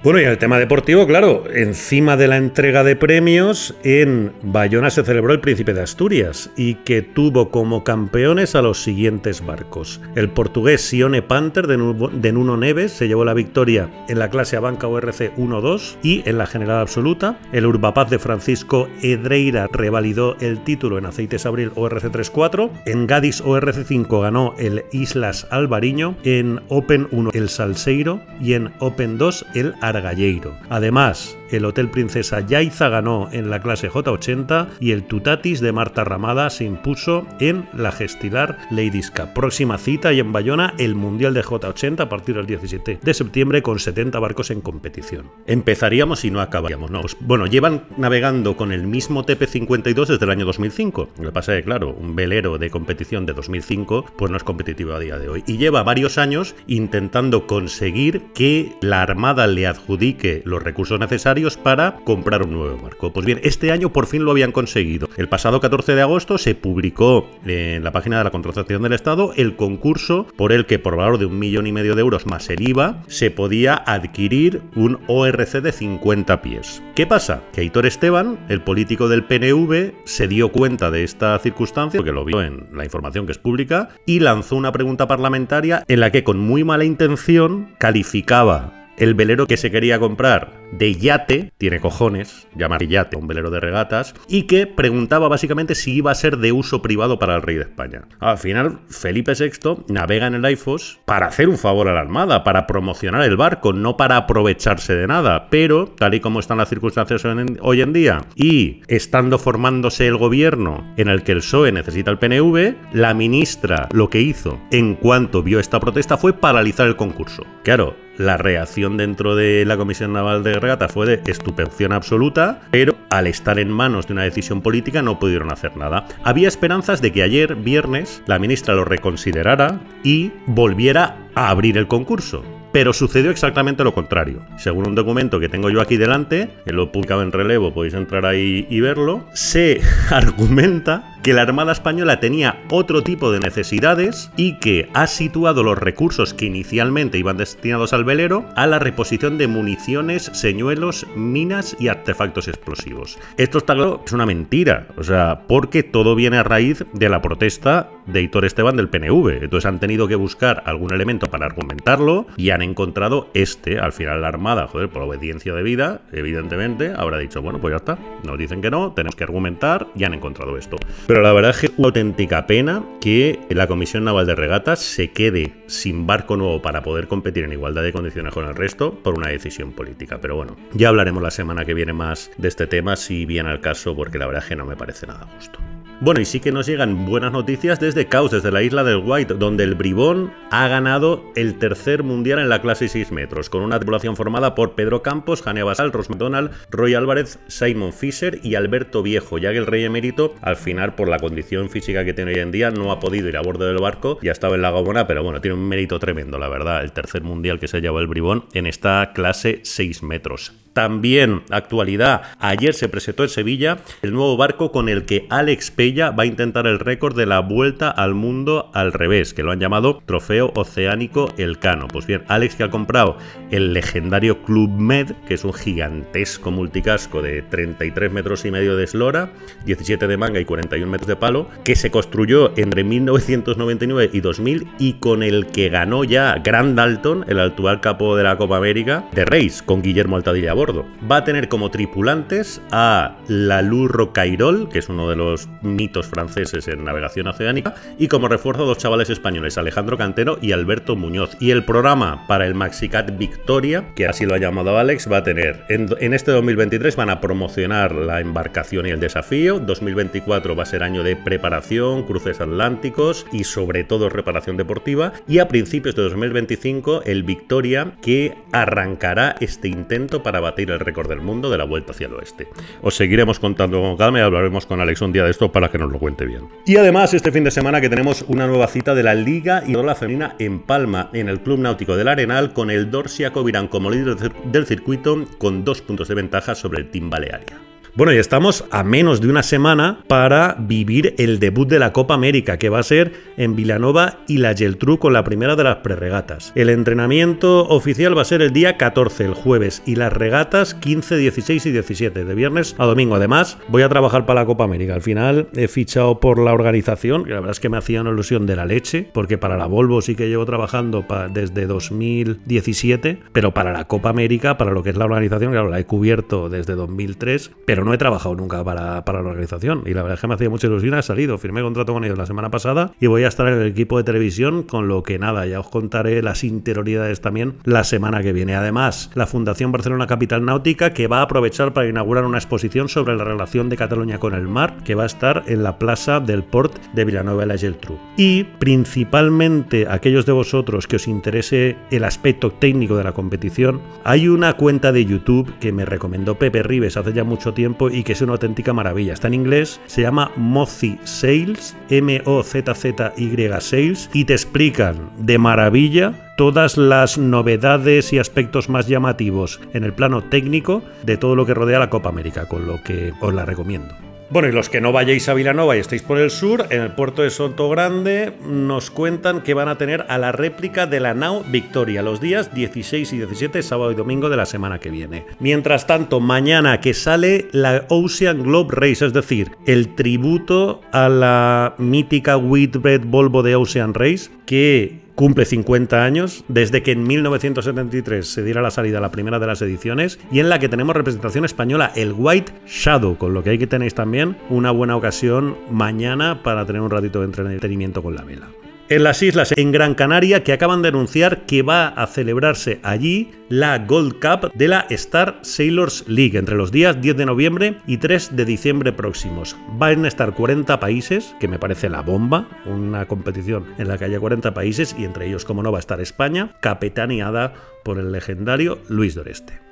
Bueno, 0.00 0.20
y 0.20 0.24
el 0.24 0.38
tema 0.38 0.60
deportivo, 0.60 1.08
claro, 1.08 1.42
encima 1.52 2.16
de 2.16 2.28
la 2.28 2.36
entrega 2.36 2.84
de 2.84 2.94
premios, 2.94 3.74
en 3.82 4.32
Bayona 4.42 4.90
se 4.90 5.02
celebró 5.02 5.32
el 5.32 5.40
Príncipe 5.40 5.74
de 5.74 5.82
Asturias 5.82 6.50
y 6.56 6.74
que 6.76 7.02
tuvo 7.02 7.50
como 7.50 7.82
campeones 7.82 8.54
a 8.54 8.62
los 8.62 8.80
siguientes 8.80 9.44
barcos. 9.44 10.00
El 10.14 10.30
portugués 10.30 10.82
Sione 10.82 11.20
Panther 11.20 11.66
de, 11.66 12.32
Nuno 12.32 12.56
Neves 12.56 12.92
se 12.92 13.08
llevó 13.08 13.24
la 13.24 13.34
victoria 13.34 13.90
en 14.08 14.20
la 14.20 14.30
clase 14.30 14.56
Abanca 14.56 14.86
ORC 14.86 15.36
1-2 15.36 15.96
y 16.04 16.22
en 16.28 16.38
la 16.38 16.46
general 16.46 16.78
absoluta. 16.78 17.36
El 17.50 17.66
Urbapaz 17.66 18.08
de 18.08 18.20
Francisco 18.20 18.88
Edreira 19.02 19.66
revalidó 19.72 20.36
el 20.38 20.62
título 20.62 20.98
en 20.98 21.06
Aceites 21.06 21.44
Abril 21.44 21.72
ORC 21.74 22.04
3-4. 22.04 22.70
En 22.86 23.08
Gadis 23.08 23.40
ORC 23.40 23.84
5 23.84 24.20
ganó 24.20 24.54
el 24.58 24.84
Islas 24.92 25.48
Albariño. 25.50 26.14
En 26.22 26.60
Open 26.68 27.08
1 27.10 27.30
el 27.34 27.48
Salseiro 27.48 28.20
y 28.40 28.52
en 28.52 28.70
Open 28.78 29.18
2 29.18 29.44
el 29.54 29.74
Argalleiro. 29.96 30.54
Además, 30.68 31.37
el 31.50 31.64
Hotel 31.64 31.90
Princesa 31.90 32.40
Yaiza 32.40 32.88
ganó 32.88 33.28
en 33.32 33.50
la 33.50 33.60
clase 33.60 33.90
J80 33.90 34.68
y 34.80 34.92
el 34.92 35.04
Tutatis 35.04 35.60
de 35.60 35.72
Marta 35.72 36.04
Ramada 36.04 36.50
se 36.50 36.64
impuso 36.64 37.26
en 37.40 37.68
la 37.72 37.92
Gestilar 37.92 38.58
Ladies. 38.70 39.12
Próxima 39.34 39.78
cita 39.78 40.12
y 40.12 40.20
en 40.20 40.32
Bayona 40.32 40.74
el 40.78 40.94
Mundial 40.94 41.34
de 41.34 41.42
J80 41.42 42.00
a 42.00 42.08
partir 42.08 42.36
del 42.36 42.46
17 42.46 43.00
de 43.02 43.14
septiembre 43.14 43.62
con 43.62 43.78
70 43.78 44.18
barcos 44.18 44.50
en 44.50 44.60
competición. 44.60 45.30
Empezaríamos 45.46 46.24
y 46.24 46.30
no 46.30 46.40
acabaríamos, 46.40 46.90
¿no? 46.90 47.00
Pues, 47.00 47.16
bueno, 47.20 47.46
llevan 47.46 47.84
navegando 47.96 48.56
con 48.56 48.72
el 48.72 48.86
mismo 48.86 49.24
TP52 49.24 50.06
desde 50.06 50.24
el 50.24 50.30
año 50.30 50.44
2005. 50.44 51.08
Lo 51.18 51.24
que 51.24 51.32
pasa 51.32 51.54
es 51.54 51.60
que, 51.60 51.64
claro, 51.64 51.90
un 51.90 52.14
velero 52.14 52.58
de 52.58 52.70
competición 52.70 53.26
de 53.26 53.32
2005 53.32 54.06
pues 54.16 54.30
no 54.30 54.36
es 54.36 54.44
competitivo 54.44 54.92
a 54.92 54.98
día 54.98 55.18
de 55.18 55.28
hoy. 55.28 55.44
Y 55.46 55.56
lleva 55.56 55.82
varios 55.82 56.18
años 56.18 56.54
intentando 56.66 57.46
conseguir 57.46 58.22
que 58.34 58.72
la 58.80 59.02
Armada 59.02 59.46
le 59.46 59.66
adjudique 59.66 60.42
los 60.44 60.62
recursos 60.62 60.98
necesarios 60.98 61.37
para 61.56 61.96
comprar 62.04 62.42
un 62.42 62.52
nuevo 62.52 62.76
barco. 62.82 63.12
Pues 63.12 63.24
bien, 63.24 63.40
este 63.42 63.72
año 63.72 63.92
por 63.92 64.06
fin 64.06 64.24
lo 64.24 64.30
habían 64.30 64.52
conseguido. 64.52 65.08
El 65.16 65.28
pasado 65.28 65.60
14 65.60 65.94
de 65.94 66.02
agosto 66.02 66.38
se 66.38 66.54
publicó 66.54 67.28
en 67.46 67.84
la 67.84 67.92
página 67.92 68.18
de 68.18 68.24
la 68.24 68.30
contratación 68.30 68.82
del 68.82 68.92
Estado 68.92 69.32
el 69.36 69.56
concurso 69.56 70.26
por 70.36 70.52
el 70.52 70.66
que 70.66 70.78
por 70.78 70.96
valor 70.96 71.18
de 71.18 71.26
un 71.26 71.38
millón 71.38 71.66
y 71.66 71.72
medio 71.72 71.94
de 71.94 72.00
euros 72.00 72.26
más 72.26 72.50
el 72.50 72.68
IVA 72.68 73.02
se 73.06 73.30
podía 73.30 73.74
adquirir 73.74 74.62
un 74.74 74.98
ORC 75.06 75.60
de 75.62 75.72
50 75.72 76.42
pies. 76.42 76.82
¿Qué 76.94 77.06
pasa? 77.06 77.42
Que 77.52 77.60
Aitor 77.60 77.86
Esteban, 77.86 78.38
el 78.48 78.62
político 78.62 79.08
del 79.08 79.24
PNV, 79.24 79.92
se 80.04 80.28
dio 80.28 80.50
cuenta 80.50 80.90
de 80.90 81.04
esta 81.04 81.38
circunstancia, 81.38 81.98
porque 81.98 82.12
lo 82.12 82.24
vio 82.24 82.42
en 82.42 82.68
la 82.72 82.84
información 82.84 83.26
que 83.26 83.32
es 83.32 83.38
pública, 83.38 83.90
y 84.06 84.20
lanzó 84.20 84.56
una 84.56 84.72
pregunta 84.72 85.06
parlamentaria 85.06 85.84
en 85.86 86.00
la 86.00 86.10
que 86.10 86.24
con 86.24 86.38
muy 86.38 86.64
mala 86.64 86.84
intención 86.84 87.68
calificaba 87.78 88.77
el 88.98 89.14
velero 89.14 89.46
que 89.46 89.56
se 89.56 89.70
quería 89.70 89.98
comprar 89.98 90.52
de 90.72 90.94
yate, 90.94 91.52
tiene 91.56 91.80
cojones, 91.80 92.46
llamar 92.54 92.86
yate 92.86 93.16
un 93.16 93.26
velero 93.26 93.50
de 93.50 93.60
regatas, 93.60 94.14
y 94.28 94.42
que 94.42 94.66
preguntaba 94.66 95.28
básicamente 95.28 95.74
si 95.74 95.94
iba 95.94 96.10
a 96.10 96.14
ser 96.14 96.38
de 96.38 96.52
uso 96.52 96.82
privado 96.82 97.18
para 97.18 97.36
el 97.36 97.42
rey 97.42 97.56
de 97.56 97.62
España. 97.62 98.02
Al 98.20 98.38
final, 98.38 98.80
Felipe 98.88 99.32
VI 99.32 99.84
navega 99.88 100.26
en 100.26 100.34
el 100.34 100.50
IFOS 100.50 101.00
para 101.04 101.26
hacer 101.26 101.48
un 101.48 101.58
favor 101.58 101.88
a 101.88 101.94
la 101.94 102.00
Armada, 102.00 102.44
para 102.44 102.66
promocionar 102.66 103.22
el 103.22 103.36
barco, 103.36 103.72
no 103.72 103.96
para 103.96 104.16
aprovecharse 104.16 104.94
de 104.94 105.06
nada, 105.06 105.48
pero 105.50 105.86
tal 105.86 106.14
y 106.14 106.20
como 106.20 106.40
están 106.40 106.58
las 106.58 106.68
circunstancias 106.68 107.24
hoy 107.60 107.80
en 107.80 107.92
día, 107.92 108.24
y 108.34 108.82
estando 108.88 109.38
formándose 109.38 110.06
el 110.06 110.16
gobierno 110.16 110.92
en 110.96 111.08
el 111.08 111.22
que 111.22 111.32
el 111.32 111.38
PSOE 111.38 111.72
necesita 111.72 112.10
el 112.10 112.18
PNV, 112.18 112.74
la 112.92 113.14
ministra 113.14 113.88
lo 113.92 114.10
que 114.10 114.20
hizo 114.20 114.60
en 114.70 114.94
cuanto 114.94 115.42
vio 115.42 115.60
esta 115.60 115.80
protesta 115.80 116.16
fue 116.16 116.32
paralizar 116.32 116.86
el 116.86 116.96
concurso. 116.96 117.44
Claro, 117.62 117.94
la 118.18 118.36
reacción 118.36 118.96
dentro 118.96 119.36
de 119.36 119.64
la 119.64 119.76
Comisión 119.76 120.12
Naval 120.12 120.42
de 120.42 120.54
Regata 120.54 120.88
fue 120.88 121.06
de 121.06 121.30
estupefacción 121.30 121.92
absoluta, 121.92 122.60
pero 122.70 122.96
al 123.10 123.26
estar 123.26 123.58
en 123.58 123.70
manos 123.70 124.06
de 124.06 124.12
una 124.12 124.24
decisión 124.24 124.60
política 124.60 125.02
no 125.02 125.18
pudieron 125.18 125.52
hacer 125.52 125.76
nada. 125.76 126.06
Había 126.24 126.48
esperanzas 126.48 127.00
de 127.00 127.12
que 127.12 127.22
ayer, 127.22 127.54
viernes, 127.54 128.22
la 128.26 128.38
ministra 128.38 128.74
lo 128.74 128.84
reconsiderara 128.84 129.80
y 130.02 130.32
volviera 130.46 131.16
a 131.34 131.50
abrir 131.50 131.78
el 131.78 131.86
concurso. 131.86 132.42
Pero 132.72 132.92
sucedió 132.92 133.30
exactamente 133.30 133.82
lo 133.82 133.94
contrario. 133.94 134.44
Según 134.58 134.86
un 134.86 134.94
documento 134.94 135.40
que 135.40 135.48
tengo 135.48 135.70
yo 135.70 135.80
aquí 135.80 135.96
delante, 135.96 136.50
que 136.66 136.72
lo 136.72 136.84
he 136.84 136.86
publicado 136.88 137.22
en 137.22 137.32
relevo, 137.32 137.72
podéis 137.72 137.94
entrar 137.94 138.26
ahí 138.26 138.66
y 138.68 138.80
verlo, 138.80 139.24
se 139.32 139.80
argumenta 140.10 141.17
que 141.22 141.32
la 141.32 141.42
Armada 141.42 141.72
Española 141.72 142.20
tenía 142.20 142.62
otro 142.70 143.02
tipo 143.02 143.30
de 143.30 143.40
necesidades 143.40 144.30
y 144.36 144.58
que 144.58 144.88
ha 144.94 145.06
situado 145.06 145.62
los 145.62 145.78
recursos 145.78 146.34
que 146.34 146.46
inicialmente 146.46 147.18
iban 147.18 147.36
destinados 147.36 147.92
al 147.92 148.04
velero 148.04 148.46
a 148.56 148.66
la 148.66 148.78
reposición 148.78 149.38
de 149.38 149.48
municiones, 149.48 150.30
señuelos, 150.32 151.06
minas 151.16 151.76
y 151.78 151.88
artefactos 151.88 152.48
explosivos. 152.48 153.18
Esto 153.36 153.58
está 153.58 153.74
claro, 153.74 154.02
es 154.04 154.12
una 154.12 154.26
mentira, 154.26 154.88
o 154.96 155.04
sea, 155.04 155.42
porque 155.46 155.82
todo 155.82 156.14
viene 156.14 156.38
a 156.38 156.42
raíz 156.42 156.84
de 156.92 157.08
la 157.08 157.22
protesta 157.22 157.90
de 158.06 158.22
Hitor 158.22 158.44
Esteban 158.44 158.76
del 158.76 158.88
PNV. 158.88 159.42
Entonces 159.42 159.66
han 159.66 159.80
tenido 159.80 160.08
que 160.08 160.16
buscar 160.16 160.62
algún 160.66 160.92
elemento 160.92 161.26
para 161.26 161.46
argumentarlo 161.46 162.26
y 162.36 162.50
han 162.50 162.62
encontrado 162.62 163.28
este. 163.34 163.78
Al 163.78 163.92
final 163.92 164.22
la 164.22 164.28
Armada, 164.28 164.66
joder, 164.66 164.88
por 164.88 165.02
obediencia 165.02 165.54
de 165.54 165.62
vida, 165.62 166.02
evidentemente, 166.12 166.92
habrá 166.96 167.18
dicho, 167.18 167.42
bueno, 167.42 167.60
pues 167.60 167.72
ya 167.72 167.76
está. 167.76 167.98
Nos 168.24 168.38
dicen 168.38 168.60
que 168.60 168.70
no, 168.70 168.92
tenemos 168.92 169.16
que 169.16 169.24
argumentar 169.24 169.88
y 169.94 170.04
han 170.04 170.14
encontrado 170.14 170.56
esto. 170.56 170.76
Pero 171.08 171.22
la 171.22 171.32
verdad 171.32 171.52
es 171.52 171.56
que 171.56 171.66
es 171.68 171.72
una 171.78 171.86
auténtica 171.86 172.46
pena 172.46 172.84
que 173.00 173.40
la 173.48 173.66
Comisión 173.66 174.04
Naval 174.04 174.26
de 174.26 174.34
Regatas 174.34 174.80
se 174.80 175.10
quede 175.10 175.54
sin 175.66 176.06
barco 176.06 176.36
nuevo 176.36 176.60
para 176.60 176.82
poder 176.82 177.08
competir 177.08 177.44
en 177.44 177.52
igualdad 177.52 177.82
de 177.82 177.94
condiciones 177.94 178.34
con 178.34 178.44
el 178.44 178.54
resto 178.54 178.92
por 178.92 179.14
una 179.14 179.28
decisión 179.28 179.72
política. 179.72 180.18
Pero 180.20 180.36
bueno, 180.36 180.56
ya 180.74 180.90
hablaremos 180.90 181.22
la 181.22 181.30
semana 181.30 181.64
que 181.64 181.72
viene 181.72 181.94
más 181.94 182.30
de 182.36 182.48
este 182.48 182.66
tema 182.66 182.94
si 182.94 183.24
viene 183.24 183.48
al 183.48 183.62
caso, 183.62 183.96
porque 183.96 184.18
la 184.18 184.26
verdad 184.26 184.42
es 184.42 184.50
que 184.50 184.56
no 184.56 184.66
me 184.66 184.76
parece 184.76 185.06
nada 185.06 185.26
justo. 185.34 185.58
Bueno, 186.00 186.20
y 186.20 186.24
sí 186.24 186.38
que 186.38 186.52
nos 186.52 186.66
llegan 186.66 187.06
buenas 187.06 187.32
noticias 187.32 187.80
desde 187.80 188.06
Caos, 188.06 188.30
desde 188.30 188.52
la 188.52 188.62
isla 188.62 188.84
del 188.84 189.02
White, 189.04 189.34
donde 189.34 189.64
el 189.64 189.74
Bribón 189.74 190.32
ha 190.52 190.68
ganado 190.68 191.24
el 191.34 191.58
tercer 191.58 192.04
mundial 192.04 192.38
en 192.38 192.48
la 192.48 192.62
clase 192.62 192.86
6 192.86 193.10
metros, 193.10 193.50
con 193.50 193.62
una 193.62 193.80
tripulación 193.80 194.14
formada 194.14 194.54
por 194.54 194.76
Pedro 194.76 195.02
Campos, 195.02 195.42
Jane 195.42 195.64
Basal, 195.64 195.90
Ross 195.90 196.08
McDonald, 196.08 196.52
Roy 196.70 196.94
Álvarez, 196.94 197.40
Simon 197.48 197.92
Fisher 197.92 198.38
y 198.44 198.54
Alberto 198.54 199.02
Viejo, 199.02 199.38
ya 199.38 199.50
que 199.50 199.58
el 199.58 199.66
rey 199.66 199.82
emérito, 199.82 200.36
al 200.40 200.54
final, 200.54 200.94
por 200.94 201.08
la 201.08 201.18
condición 201.18 201.68
física 201.68 202.04
que 202.04 202.14
tiene 202.14 202.32
hoy 202.32 202.38
en 202.38 202.52
día, 202.52 202.70
no 202.70 202.92
ha 202.92 203.00
podido 203.00 203.28
ir 203.28 203.36
a 203.36 203.42
bordo 203.42 203.66
del 203.66 203.78
barco, 203.78 204.20
ya 204.22 204.30
estaba 204.30 204.54
en 204.54 204.62
la 204.62 204.70
Gabona, 204.70 205.08
pero 205.08 205.24
bueno, 205.24 205.40
tiene 205.40 205.56
un 205.56 205.66
mérito 205.66 205.98
tremendo, 205.98 206.38
la 206.38 206.48
verdad, 206.48 206.84
el 206.84 206.92
tercer 206.92 207.22
mundial 207.22 207.58
que 207.58 207.66
se 207.66 207.80
llevó 207.80 207.98
el 207.98 208.06
Bribón 208.06 208.44
en 208.54 208.68
esta 208.68 209.10
clase 209.14 209.62
6 209.64 210.04
metros. 210.04 210.52
También, 210.78 211.42
actualidad, 211.50 212.22
ayer 212.38 212.72
se 212.72 212.88
presentó 212.88 213.24
en 213.24 213.30
Sevilla 213.30 213.78
el 214.00 214.12
nuevo 214.12 214.36
barco 214.36 214.70
con 214.70 214.88
el 214.88 215.06
que 215.06 215.26
Alex 215.28 215.72
Pella 215.72 216.12
va 216.12 216.22
a 216.22 216.26
intentar 216.26 216.68
el 216.68 216.78
récord 216.78 217.16
de 217.16 217.26
la 217.26 217.40
vuelta 217.40 217.90
al 217.90 218.14
mundo 218.14 218.70
al 218.74 218.92
revés, 218.92 219.34
que 219.34 219.42
lo 219.42 219.50
han 219.50 219.58
llamado 219.58 220.00
Trofeo 220.06 220.52
Oceánico 220.54 221.34
Elcano. 221.36 221.88
Pues 221.88 222.06
bien, 222.06 222.22
Alex 222.28 222.54
que 222.54 222.62
ha 222.62 222.70
comprado 222.70 223.18
el 223.50 223.72
legendario 223.72 224.40
Club 224.44 224.70
Med, 224.70 225.10
que 225.26 225.34
es 225.34 225.42
un 225.42 225.52
gigantesco 225.52 226.52
multicasco 226.52 227.22
de 227.22 227.42
33 227.42 228.12
metros 228.12 228.44
y 228.44 228.52
medio 228.52 228.76
de 228.76 228.84
eslora, 228.84 229.32
17 229.64 230.06
de 230.06 230.16
manga 230.16 230.38
y 230.38 230.44
41 230.44 230.88
metros 230.88 231.08
de 231.08 231.16
palo, 231.16 231.48
que 231.64 231.74
se 231.74 231.90
construyó 231.90 232.56
entre 232.56 232.84
1999 232.84 234.10
y 234.12 234.20
2000 234.20 234.68
y 234.78 234.92
con 234.92 235.24
el 235.24 235.46
que 235.46 235.70
ganó 235.70 236.04
ya 236.04 236.36
Grand 236.44 236.76
Dalton, 236.76 237.24
el 237.26 237.40
actual 237.40 237.80
capo 237.80 238.14
de 238.14 238.22
la 238.22 238.38
Copa 238.38 238.58
América, 238.58 239.08
de 239.10 239.24
Race, 239.24 239.64
con 239.64 239.82
Guillermo 239.82 240.14
Altadilla 240.14 240.54
Va 240.68 241.16
a 241.18 241.24
tener 241.24 241.48
como 241.48 241.70
tripulantes 241.70 242.60
a 242.70 243.16
Lalurro 243.28 244.12
Cairol, 244.12 244.68
que 244.68 244.80
es 244.80 244.88
uno 244.88 245.08
de 245.08 245.16
los 245.16 245.48
mitos 245.62 246.06
franceses 246.06 246.68
en 246.68 246.84
navegación 246.84 247.28
oceánica, 247.28 247.74
y 247.98 248.08
como 248.08 248.28
refuerzo 248.28 248.66
dos 248.66 248.78
chavales 248.78 249.10
españoles, 249.10 249.58
Alejandro 249.58 249.96
Cantero 249.96 250.38
y 250.40 250.52
Alberto 250.52 250.96
Muñoz. 250.96 251.36
Y 251.40 251.50
el 251.50 251.64
programa 251.64 252.26
para 252.26 252.46
el 252.46 252.54
Maxicat 252.54 253.16
Victoria, 253.16 253.92
que 253.94 254.06
así 254.06 254.26
lo 254.26 254.34
ha 254.34 254.38
llamado 254.38 254.78
Alex, 254.78 255.10
va 255.10 255.18
a 255.18 255.22
tener 255.22 255.64
en, 255.68 255.88
en 256.00 256.14
este 256.14 256.32
2023 256.32 256.96
van 256.96 257.10
a 257.10 257.20
promocionar 257.20 257.94
la 257.94 258.20
embarcación 258.20 258.86
y 258.86 258.90
el 258.90 259.00
desafío. 259.00 259.58
2024 259.60 260.56
va 260.56 260.62
a 260.62 260.66
ser 260.66 260.82
año 260.82 261.02
de 261.02 261.16
preparación, 261.16 262.04
cruces 262.04 262.40
atlánticos 262.40 263.26
y 263.32 263.44
sobre 263.44 263.84
todo 263.84 264.08
reparación 264.08 264.56
deportiva. 264.56 265.12
Y 265.26 265.38
a 265.38 265.48
principios 265.48 265.94
de 265.94 266.02
2025 266.02 267.02
el 267.04 267.22
Victoria 267.22 267.92
que 268.02 268.36
arrancará 268.52 269.36
este 269.40 269.68
intento 269.68 270.22
para 270.22 270.40
batir 270.40 270.57
el 270.62 270.80
récord 270.80 271.08
del 271.08 271.20
mundo 271.20 271.50
de 271.50 271.58
la 271.58 271.64
vuelta 271.64 271.92
hacia 271.92 272.06
el 272.06 272.14
oeste. 272.14 272.48
Os 272.82 272.94
seguiremos 272.94 273.38
contando 273.38 273.80
con 273.80 273.96
calma 273.96 274.18
y 274.18 274.22
hablaremos 274.22 274.66
con 274.66 274.80
Alex 274.80 275.00
un 275.02 275.12
día 275.12 275.24
de 275.24 275.30
esto 275.30 275.50
para 275.50 275.70
que 275.70 275.78
nos 275.78 275.90
lo 275.90 275.98
cuente 275.98 276.26
bien. 276.26 276.48
Y 276.66 276.76
además 276.76 277.14
este 277.14 277.32
fin 277.32 277.44
de 277.44 277.50
semana 277.50 277.80
que 277.80 277.88
tenemos 277.88 278.24
una 278.28 278.46
nueva 278.46 278.66
cita 278.68 278.94
de 278.94 279.02
la 279.02 279.14
Liga 279.14 279.62
y 279.66 279.72
la 279.82 279.94
Femenina 279.94 280.34
en 280.38 280.60
Palma, 280.60 281.10
en 281.12 281.28
el 281.28 281.40
Club 281.40 281.60
Náutico 281.60 281.96
del 281.96 282.08
Arenal, 282.08 282.52
con 282.52 282.70
el 282.70 282.90
Dorsia 282.90 283.32
Covirán 283.32 283.68
como 283.68 283.90
líder 283.90 284.16
del 284.16 284.66
circuito 284.66 285.24
con 285.38 285.64
dos 285.64 285.82
puntos 285.82 286.08
de 286.08 286.14
ventaja 286.14 286.54
sobre 286.54 286.80
el 286.80 286.90
Team 286.90 287.10
Balearia. 287.10 287.67
Bueno, 287.98 288.12
y 288.12 288.18
estamos 288.18 288.64
a 288.70 288.84
menos 288.84 289.20
de 289.20 289.28
una 289.28 289.42
semana 289.42 290.04
para 290.06 290.54
vivir 290.56 291.16
el 291.18 291.40
debut 291.40 291.68
de 291.68 291.80
la 291.80 291.92
Copa 291.92 292.14
América, 292.14 292.56
que 292.56 292.68
va 292.68 292.78
a 292.78 292.84
ser 292.84 293.12
en 293.36 293.56
Vilanova 293.56 294.20
y 294.28 294.38
la 294.38 294.54
Geltrú 294.54 295.00
con 295.00 295.12
la 295.12 295.24
primera 295.24 295.56
de 295.56 295.64
las 295.64 295.78
preregatas. 295.78 296.52
El 296.54 296.68
entrenamiento 296.68 297.66
oficial 297.66 298.16
va 298.16 298.22
a 298.22 298.24
ser 298.24 298.40
el 298.40 298.52
día 298.52 298.76
14, 298.76 299.24
el 299.24 299.34
jueves, 299.34 299.82
y 299.84 299.96
las 299.96 300.12
regatas 300.12 300.74
15, 300.74 301.16
16 301.16 301.66
y 301.66 301.72
17, 301.72 302.24
de 302.24 302.34
viernes 302.36 302.76
a 302.78 302.86
domingo. 302.86 303.16
Además, 303.16 303.58
voy 303.66 303.82
a 303.82 303.88
trabajar 303.88 304.26
para 304.26 304.42
la 304.42 304.46
Copa 304.46 304.62
América. 304.62 304.94
Al 304.94 305.02
final 305.02 305.48
he 305.56 305.66
fichado 305.66 306.20
por 306.20 306.38
la 306.38 306.52
organización, 306.52 307.24
que 307.24 307.30
la 307.30 307.40
verdad 307.40 307.50
es 307.50 307.58
que 307.58 307.68
me 307.68 307.78
hacía 307.78 308.02
una 308.02 308.10
ilusión 308.10 308.46
de 308.46 308.54
la 308.54 308.64
leche, 308.64 309.10
porque 309.12 309.38
para 309.38 309.56
la 309.56 309.66
Volvo 309.66 310.02
sí 310.02 310.14
que 310.14 310.28
llevo 310.28 310.46
trabajando 310.46 311.04
desde 311.32 311.66
2017, 311.66 313.18
pero 313.32 313.52
para 313.52 313.72
la 313.72 313.88
Copa 313.88 314.10
América, 314.10 314.56
para 314.56 314.70
lo 314.70 314.84
que 314.84 314.90
es 314.90 314.96
la 314.96 315.06
organización, 315.06 315.50
claro, 315.50 315.68
la 315.68 315.80
he 315.80 315.84
cubierto 315.84 316.48
desde 316.48 316.76
2003, 316.76 317.50
pero 317.64 317.87
no 317.87 317.87
he 317.94 317.98
trabajado 317.98 318.34
nunca 318.34 318.62
para, 318.64 319.04
para, 319.04 319.22
la 319.22 319.30
organización 319.30 319.82
y 319.86 319.94
la 319.94 320.02
verdad 320.02 320.14
es 320.14 320.20
que 320.20 320.28
me 320.28 320.34
hacía 320.34 320.50
mucha 320.50 320.66
ilusión, 320.66 320.94
ha 320.94 321.02
salido, 321.02 321.38
firmé 321.38 321.62
contrato 321.62 321.92
con 321.92 322.04
ellos 322.04 322.18
la 322.18 322.26
semana 322.26 322.50
pasada 322.50 322.92
y 323.00 323.06
voy 323.06 323.24
a 323.24 323.28
estar 323.28 323.48
en 323.48 323.54
el 323.54 323.66
equipo 323.66 323.98
de 323.98 324.04
televisión, 324.04 324.62
con 324.62 324.88
lo 324.88 325.02
que 325.02 325.18
nada, 325.18 325.46
ya 325.46 325.60
os 325.60 325.68
contaré 325.68 326.22
las 326.22 326.44
interioridades 326.44 327.20
también 327.20 327.54
la 327.64 327.84
semana 327.84 328.22
que 328.22 328.32
viene. 328.32 328.54
Además, 328.54 329.10
la 329.14 329.26
Fundación 329.26 329.72
Barcelona 329.72 330.06
Capital 330.06 330.44
Náutica 330.44 330.90
que 330.90 331.06
va 331.06 331.18
a 331.18 331.22
aprovechar 331.22 331.72
para 331.72 331.88
inaugurar 331.88 332.24
una 332.24 332.38
exposición 332.38 332.88
sobre 332.88 333.16
la 333.16 333.24
relación 333.24 333.68
de 333.68 333.76
Cataluña 333.76 334.18
con 334.18 334.34
el 334.34 334.48
mar, 334.48 334.76
que 334.84 334.94
va 334.94 335.04
a 335.04 335.06
estar 335.06 335.44
en 335.46 335.62
la 335.62 335.78
plaza 335.78 336.20
del 336.20 336.44
Port 336.44 336.74
de 336.94 337.04
Villanueva 337.04 337.42
de 337.42 337.46
la 337.46 337.58
Geltrú. 337.58 337.98
Y 338.16 338.44
principalmente 338.44 339.86
aquellos 339.88 340.26
de 340.26 340.32
vosotros 340.32 340.86
que 340.86 340.96
os 340.96 341.08
interese 341.08 341.76
el 341.90 342.04
aspecto 342.04 342.50
técnico 342.50 342.96
de 342.96 343.04
la 343.04 343.12
competición, 343.12 343.80
hay 344.04 344.28
una 344.28 344.54
cuenta 344.54 344.92
de 344.92 345.04
YouTube 345.04 345.52
que 345.60 345.72
me 345.72 345.84
recomendó 345.84 346.36
Pepe 346.36 346.62
Rives 346.62 346.96
hace 346.96 347.12
ya 347.12 347.24
mucho 347.24 347.54
tiempo 347.54 347.67
y 347.90 348.02
que 348.02 348.12
es 348.12 348.22
una 348.22 348.32
auténtica 348.32 348.72
maravilla. 348.72 349.12
Está 349.12 349.28
en 349.28 349.34
inglés, 349.34 349.80
se 349.86 350.02
llama 350.02 350.30
Mozi 350.36 350.98
Sales, 351.04 351.76
M-O-Z-Z-Y 351.90 353.48
Sales, 353.60 354.10
y 354.12 354.24
te 354.24 354.32
explican 354.32 355.10
de 355.18 355.38
maravilla 355.38 356.34
todas 356.36 356.76
las 356.76 357.18
novedades 357.18 358.12
y 358.12 358.18
aspectos 358.18 358.68
más 358.68 358.86
llamativos 358.86 359.60
en 359.72 359.84
el 359.84 359.92
plano 359.92 360.22
técnico 360.22 360.82
de 361.02 361.16
todo 361.16 361.34
lo 361.34 361.46
que 361.46 361.54
rodea 361.54 361.78
la 361.78 361.90
Copa 361.90 362.08
América, 362.08 362.46
con 362.46 362.66
lo 362.66 362.82
que 362.82 363.12
os 363.20 363.34
la 363.34 363.44
recomiendo. 363.44 364.07
Bueno, 364.30 364.48
y 364.48 364.52
los 364.52 364.68
que 364.68 364.82
no 364.82 364.92
vayáis 364.92 365.26
a 365.30 365.34
Vilanova 365.34 365.74
y 365.74 365.80
estéis 365.80 366.02
por 366.02 366.18
el 366.18 366.30
sur, 366.30 366.66
en 366.68 366.82
el 366.82 366.90
puerto 366.90 367.22
de 367.22 367.30
Soto 367.30 367.70
Grande, 367.70 368.34
nos 368.46 368.90
cuentan 368.90 369.40
que 369.40 369.54
van 369.54 369.68
a 369.68 369.78
tener 369.78 370.04
a 370.10 370.18
la 370.18 370.32
réplica 370.32 370.86
de 370.86 371.00
la 371.00 371.14
Nau 371.14 371.44
Victoria 371.50 372.02
los 372.02 372.20
días 372.20 372.54
16 372.54 373.10
y 373.14 373.16
17, 373.16 373.62
sábado 373.62 373.90
y 373.90 373.94
domingo 373.94 374.28
de 374.28 374.36
la 374.36 374.44
semana 374.44 374.80
que 374.80 374.90
viene. 374.90 375.24
Mientras 375.40 375.86
tanto, 375.86 376.20
mañana 376.20 376.78
que 376.82 376.92
sale 376.92 377.48
la 377.52 377.86
Ocean 377.88 378.42
Globe 378.42 378.74
Race, 378.74 379.06
es 379.06 379.14
decir, 379.14 379.52
el 379.64 379.94
tributo 379.94 380.82
a 380.92 381.08
la 381.08 381.74
mítica 381.78 382.36
Whitbread 382.36 383.06
Volvo 383.06 383.42
de 383.42 383.56
Ocean 383.56 383.94
Race, 383.94 384.30
que 384.44 385.07
cumple 385.18 385.44
50 385.44 386.04
años 386.04 386.44
desde 386.46 386.84
que 386.84 386.92
en 386.92 387.02
1973 387.02 388.24
se 388.24 388.44
diera 388.44 388.62
la 388.62 388.70
salida 388.70 388.98
a 388.98 389.00
la 389.00 389.10
primera 389.10 389.40
de 389.40 389.48
las 389.48 389.60
ediciones 389.60 390.20
y 390.30 390.38
en 390.38 390.48
la 390.48 390.60
que 390.60 390.68
tenemos 390.68 390.94
representación 390.94 391.44
española, 391.44 391.90
el 391.96 392.14
White 392.16 392.52
Shadow, 392.68 393.18
con 393.18 393.34
lo 393.34 393.42
que 393.42 393.50
hay 393.50 393.58
que 393.58 393.66
tenéis 393.66 393.94
también 393.94 394.36
una 394.48 394.70
buena 394.70 394.94
ocasión 394.94 395.56
mañana 395.72 396.44
para 396.44 396.64
tener 396.66 396.82
un 396.82 396.90
ratito 396.90 397.18
de 397.18 397.24
entretenimiento 397.24 398.00
con 398.00 398.14
la 398.14 398.22
vela. 398.22 398.46
En 398.88 399.04
las 399.04 399.22
islas 399.22 399.52
en 399.56 399.72
Gran 399.72 399.94
Canaria 399.94 400.42
que 400.42 400.52
acaban 400.52 400.82
de 400.82 400.88
anunciar 400.88 401.46
que 401.46 401.62
va 401.62 401.88
a 401.88 402.06
celebrarse 402.06 402.80
allí 402.82 403.30
la 403.48 403.78
Gold 403.78 404.14
Cup 404.14 404.52
de 404.54 404.68
la 404.68 404.86
Star 404.90 405.38
Sailors 405.42 406.04
League 406.08 406.38
entre 406.38 406.56
los 406.56 406.72
días 406.72 407.00
10 407.00 407.16
de 407.16 407.26
noviembre 407.26 407.78
y 407.86 407.98
3 407.98 408.36
de 408.36 408.44
diciembre 408.44 408.92
próximos. 408.92 409.56
Van 409.74 410.04
a 410.04 410.08
estar 410.08 410.34
40 410.34 410.80
países, 410.80 411.34
que 411.40 411.48
me 411.48 411.58
parece 411.58 411.88
la 411.88 412.02
bomba, 412.02 412.48
una 412.66 413.06
competición 413.06 413.66
en 413.78 413.88
la 413.88 413.98
que 413.98 414.06
haya 414.06 414.20
40 414.20 414.54
países 414.54 414.94
y 414.98 415.04
entre 415.04 415.26
ellos, 415.26 415.44
como 415.44 415.62
no, 415.62 415.72
va 415.72 415.78
a 415.78 415.80
estar 415.80 416.00
España, 416.00 416.56
capitaneada 416.60 417.52
por 417.84 417.98
el 417.98 418.12
legendario 418.12 418.78
Luis 418.88 419.14
Doreste. 419.14 419.67